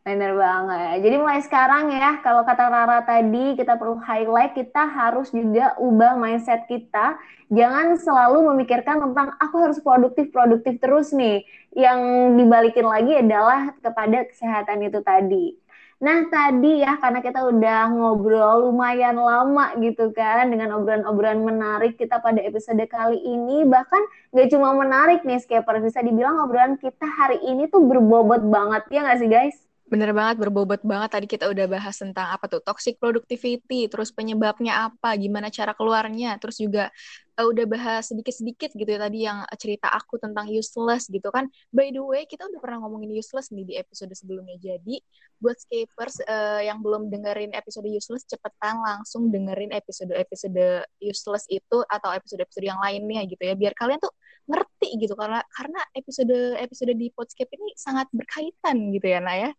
Bener 0.00 0.32
banget. 0.32 1.04
Jadi 1.04 1.16
mulai 1.20 1.44
sekarang 1.44 1.92
ya, 1.92 2.24
kalau 2.24 2.40
kata 2.40 2.72
Rara 2.72 3.04
tadi, 3.04 3.52
kita 3.52 3.76
perlu 3.76 4.00
highlight, 4.00 4.56
kita 4.56 4.88
harus 4.88 5.28
juga 5.28 5.76
ubah 5.76 6.16
mindset 6.16 6.64
kita. 6.64 7.20
Jangan 7.52 8.00
selalu 8.00 8.48
memikirkan 8.48 8.96
tentang 8.96 9.36
aku 9.36 9.60
harus 9.60 9.76
produktif-produktif 9.84 10.80
terus 10.80 11.12
nih. 11.12 11.44
Yang 11.76 12.00
dibalikin 12.32 12.86
lagi 12.88 13.12
adalah 13.20 13.76
kepada 13.84 14.24
kesehatan 14.24 14.88
itu 14.88 15.04
tadi. 15.04 15.60
Nah 16.00 16.32
tadi 16.32 16.80
ya 16.80 16.96
karena 16.96 17.20
kita 17.20 17.44
udah 17.44 17.92
ngobrol 17.92 18.72
lumayan 18.72 19.20
lama 19.20 19.76
gitu 19.84 20.16
kan 20.16 20.48
dengan 20.48 20.72
obrolan-obrolan 20.80 21.44
menarik 21.44 22.00
kita 22.00 22.24
pada 22.24 22.40
episode 22.40 22.80
kali 22.88 23.20
ini 23.20 23.68
bahkan 23.68 24.00
gak 24.32 24.48
cuma 24.48 24.72
menarik 24.72 25.28
nih 25.28 25.44
Skipper 25.44 25.76
bisa 25.84 26.00
dibilang 26.00 26.40
obrolan 26.40 26.80
kita 26.80 27.04
hari 27.04 27.44
ini 27.44 27.68
tuh 27.68 27.84
berbobot 27.84 28.40
banget 28.48 28.88
ya 28.88 29.04
gak 29.04 29.20
sih 29.20 29.28
guys? 29.28 29.69
Bener 29.90 30.14
banget, 30.14 30.38
berbobot 30.38 30.86
banget. 30.86 31.10
Tadi 31.18 31.26
kita 31.26 31.50
udah 31.50 31.66
bahas 31.66 31.98
tentang 31.98 32.30
apa 32.30 32.46
tuh, 32.46 32.62
toxic 32.62 32.94
productivity, 33.02 33.90
terus 33.90 34.14
penyebabnya 34.14 34.86
apa, 34.86 35.18
gimana 35.18 35.50
cara 35.50 35.74
keluarnya, 35.74 36.38
terus 36.38 36.62
juga 36.62 36.94
uh, 37.34 37.46
udah 37.50 37.66
bahas 37.66 38.06
sedikit-sedikit 38.06 38.70
gitu 38.78 38.86
ya 38.86 39.02
tadi 39.02 39.26
yang 39.26 39.42
cerita 39.58 39.90
aku 39.90 40.22
tentang 40.22 40.46
useless 40.46 41.10
gitu 41.10 41.26
kan. 41.34 41.50
By 41.74 41.90
the 41.90 41.98
way, 42.06 42.22
kita 42.22 42.46
udah 42.46 42.62
pernah 42.62 42.86
ngomongin 42.86 43.18
useless 43.18 43.50
nih 43.50 43.66
di 43.66 43.74
episode 43.82 44.14
sebelumnya. 44.14 44.62
Jadi, 44.62 45.02
buat 45.42 45.58
skipers 45.58 46.22
uh, 46.22 46.62
yang 46.62 46.86
belum 46.86 47.10
dengerin 47.10 47.50
episode 47.58 47.90
useless, 47.90 48.22
cepetan 48.30 48.78
langsung 48.86 49.26
dengerin 49.34 49.74
episode-episode 49.74 50.86
useless 51.02 51.50
itu 51.50 51.82
atau 51.90 52.14
episode-episode 52.14 52.62
yang 52.62 52.78
lainnya 52.78 53.26
gitu 53.26 53.42
ya, 53.42 53.58
biar 53.58 53.74
kalian 53.74 53.98
tuh 53.98 54.14
ngerti 54.46 55.02
gitu 55.02 55.18
karena 55.18 55.42
karena 55.50 55.82
episode 55.98 56.58
episode 56.62 56.94
di 56.94 57.10
Podscape 57.10 57.50
ini 57.58 57.74
sangat 57.74 58.06
berkaitan 58.14 58.94
gitu 58.94 59.10
ya 59.10 59.18
Naya. 59.18 59.50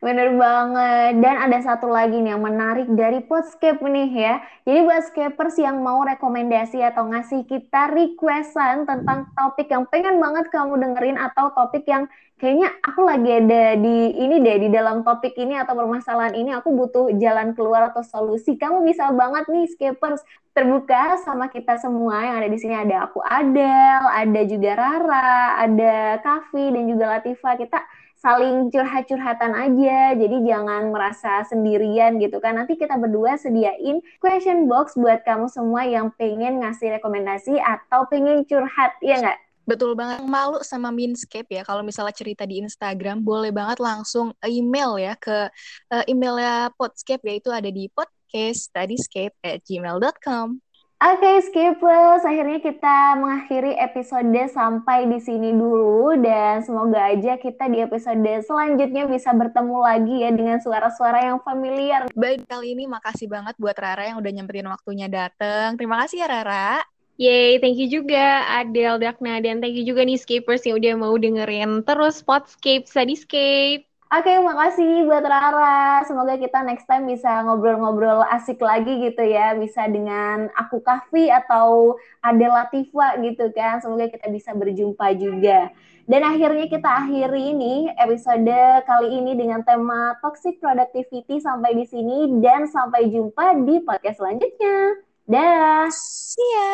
Bener 0.00 0.32
banget. 0.36 1.20
Dan 1.20 1.36
ada 1.48 1.58
satu 1.60 1.88
lagi 1.88 2.16
nih 2.20 2.36
yang 2.36 2.44
menarik 2.44 2.88
dari 2.92 3.20
Podscape 3.24 3.80
nih 3.80 4.10
ya. 4.12 4.34
Jadi 4.64 4.78
buat 4.84 5.02
skapers 5.08 5.56
yang 5.60 5.80
mau 5.80 6.04
rekomendasi 6.04 6.80
atau 6.80 7.08
ngasih 7.08 7.44
kita 7.48 7.92
requestan 7.92 8.88
tentang 8.88 9.28
topik 9.36 9.68
yang 9.68 9.84
pengen 9.88 10.16
banget 10.20 10.48
kamu 10.52 10.80
dengerin 10.80 11.16
atau 11.20 11.52
topik 11.52 11.84
yang 11.88 12.08
kayaknya 12.36 12.68
aku 12.84 13.00
lagi 13.00 13.30
ada 13.32 13.80
di 13.80 14.12
ini 14.20 14.44
deh 14.44 14.56
di 14.64 14.68
dalam 14.68 15.00
topik 15.00 15.32
ini 15.40 15.56
atau 15.56 15.72
permasalahan 15.72 16.36
ini 16.36 16.52
aku 16.52 16.68
butuh 16.76 17.08
jalan 17.16 17.56
keluar 17.56 17.88
atau 17.92 18.04
solusi. 18.04 18.60
Kamu 18.60 18.84
bisa 18.84 19.12
banget 19.12 19.48
nih 19.48 19.64
skapers 19.72 20.20
terbuka 20.56 21.20
sama 21.20 21.52
kita 21.52 21.76
semua 21.76 22.24
yang 22.24 22.36
ada 22.40 22.48
di 22.48 22.56
sini 22.56 22.72
ada 22.72 23.08
aku 23.08 23.20
Adel, 23.20 24.02
ada 24.08 24.40
juga 24.48 24.70
Rara, 24.72 25.60
ada 25.60 26.16
Kavi 26.24 26.72
dan 26.72 26.84
juga 26.88 27.04
Latifa. 27.16 27.60
Kita 27.60 27.80
saling 28.16 28.72
curhat-curhatan 28.72 29.52
aja. 29.52 30.16
Jadi 30.16 30.36
jangan 30.44 30.90
merasa 30.90 31.44
sendirian 31.46 32.16
gitu 32.18 32.40
kan. 32.40 32.56
Nanti 32.56 32.74
kita 32.74 32.96
berdua 32.96 33.36
sediain 33.36 34.00
question 34.18 34.66
box 34.66 34.96
buat 34.96 35.22
kamu 35.22 35.46
semua 35.52 35.84
yang 35.84 36.10
pengen 36.16 36.64
ngasih 36.64 36.96
rekomendasi 36.96 37.60
atau 37.60 38.08
pengen 38.08 38.42
curhat, 38.48 38.96
ya 39.04 39.20
nggak? 39.20 39.38
Betul 39.66 39.98
banget. 39.98 40.22
Malu 40.22 40.62
sama 40.62 40.94
Minscape 40.94 41.50
ya, 41.50 41.62
kalau 41.66 41.82
misalnya 41.82 42.14
cerita 42.14 42.46
di 42.46 42.62
Instagram, 42.62 43.26
boleh 43.26 43.50
banget 43.50 43.82
langsung 43.82 44.30
email 44.46 44.94
ya 44.94 45.18
ke 45.18 45.50
uh, 45.90 46.04
emailnya 46.06 46.70
Podscape, 46.78 47.26
yaitu 47.26 47.50
ada 47.50 47.66
di 47.66 47.90
podcaststudyscape 47.90 49.34
at 49.42 49.58
gmail.com. 49.66 50.62
Oke, 50.96 51.20
okay, 51.20 51.36
Skippers, 51.44 52.24
akhirnya 52.24 52.56
kita 52.56 53.20
mengakhiri 53.20 53.76
episode 53.76 54.32
sampai 54.48 55.04
di 55.04 55.20
sini 55.20 55.52
dulu 55.52 56.16
dan 56.24 56.64
semoga 56.64 57.12
aja 57.12 57.36
kita 57.36 57.68
di 57.68 57.84
episode 57.84 58.24
selanjutnya 58.24 59.04
bisa 59.04 59.28
bertemu 59.36 59.76
lagi 59.76 60.24
ya 60.24 60.32
dengan 60.32 60.56
suara-suara 60.56 61.28
yang 61.28 61.44
familiar. 61.44 62.08
Baik, 62.16 62.48
kali 62.48 62.72
ini 62.72 62.88
makasih 62.88 63.28
banget 63.28 63.52
buat 63.60 63.76
Rara 63.76 64.08
yang 64.08 64.24
udah 64.24 64.32
nyempetin 64.40 64.72
waktunya 64.72 65.04
dateng. 65.04 65.76
Terima 65.76 66.00
kasih 66.00 66.24
ya 66.24 66.28
Rara. 66.32 66.80
Yay, 67.16 67.56
thank 67.64 67.80
you 67.80 67.88
juga 67.88 68.44
Adel, 68.60 69.00
Dakna, 69.00 69.40
dan 69.40 69.64
thank 69.64 69.72
you 69.72 69.88
juga 69.88 70.04
nih 70.04 70.20
Skippers 70.20 70.68
yang 70.68 70.76
udah 70.76 70.92
mau 71.00 71.16
dengerin 71.16 71.80
terus 71.84 72.20
Podscape, 72.20 72.84
Studyscape. 72.84 73.85
Oke, 74.06 74.30
okay, 74.30 74.38
makasih 74.38 75.02
buat 75.02 75.26
Rara. 75.26 76.06
Semoga 76.06 76.38
kita 76.38 76.62
next 76.62 76.86
time 76.86 77.10
bisa 77.10 77.42
ngobrol-ngobrol 77.42 78.22
asik 78.30 78.62
lagi 78.62 79.02
gitu 79.02 79.18
ya. 79.26 79.58
Bisa 79.58 79.90
dengan 79.90 80.46
aku 80.54 80.78
Kahfi 80.78 81.26
atau 81.26 81.98
Ade 82.22 82.46
Latifa 82.46 83.18
gitu 83.18 83.50
kan. 83.50 83.82
Semoga 83.82 84.06
kita 84.06 84.30
bisa 84.30 84.54
berjumpa 84.54 85.10
juga. 85.18 85.74
Dan 86.06 86.22
akhirnya 86.22 86.70
kita 86.70 86.86
akhiri 86.86 87.50
ini 87.50 87.90
episode 87.98 88.86
kali 88.86 89.10
ini 89.10 89.34
dengan 89.34 89.66
tema 89.66 90.14
toxic 90.22 90.62
productivity 90.62 91.42
sampai 91.42 91.74
di 91.74 91.82
sini 91.82 92.38
dan 92.38 92.70
sampai 92.70 93.10
jumpa 93.10 93.58
di 93.66 93.82
podcast 93.82 94.22
selanjutnya. 94.22 95.02
Dah. 95.26 95.90
See 95.90 96.46
ya. 96.54 96.70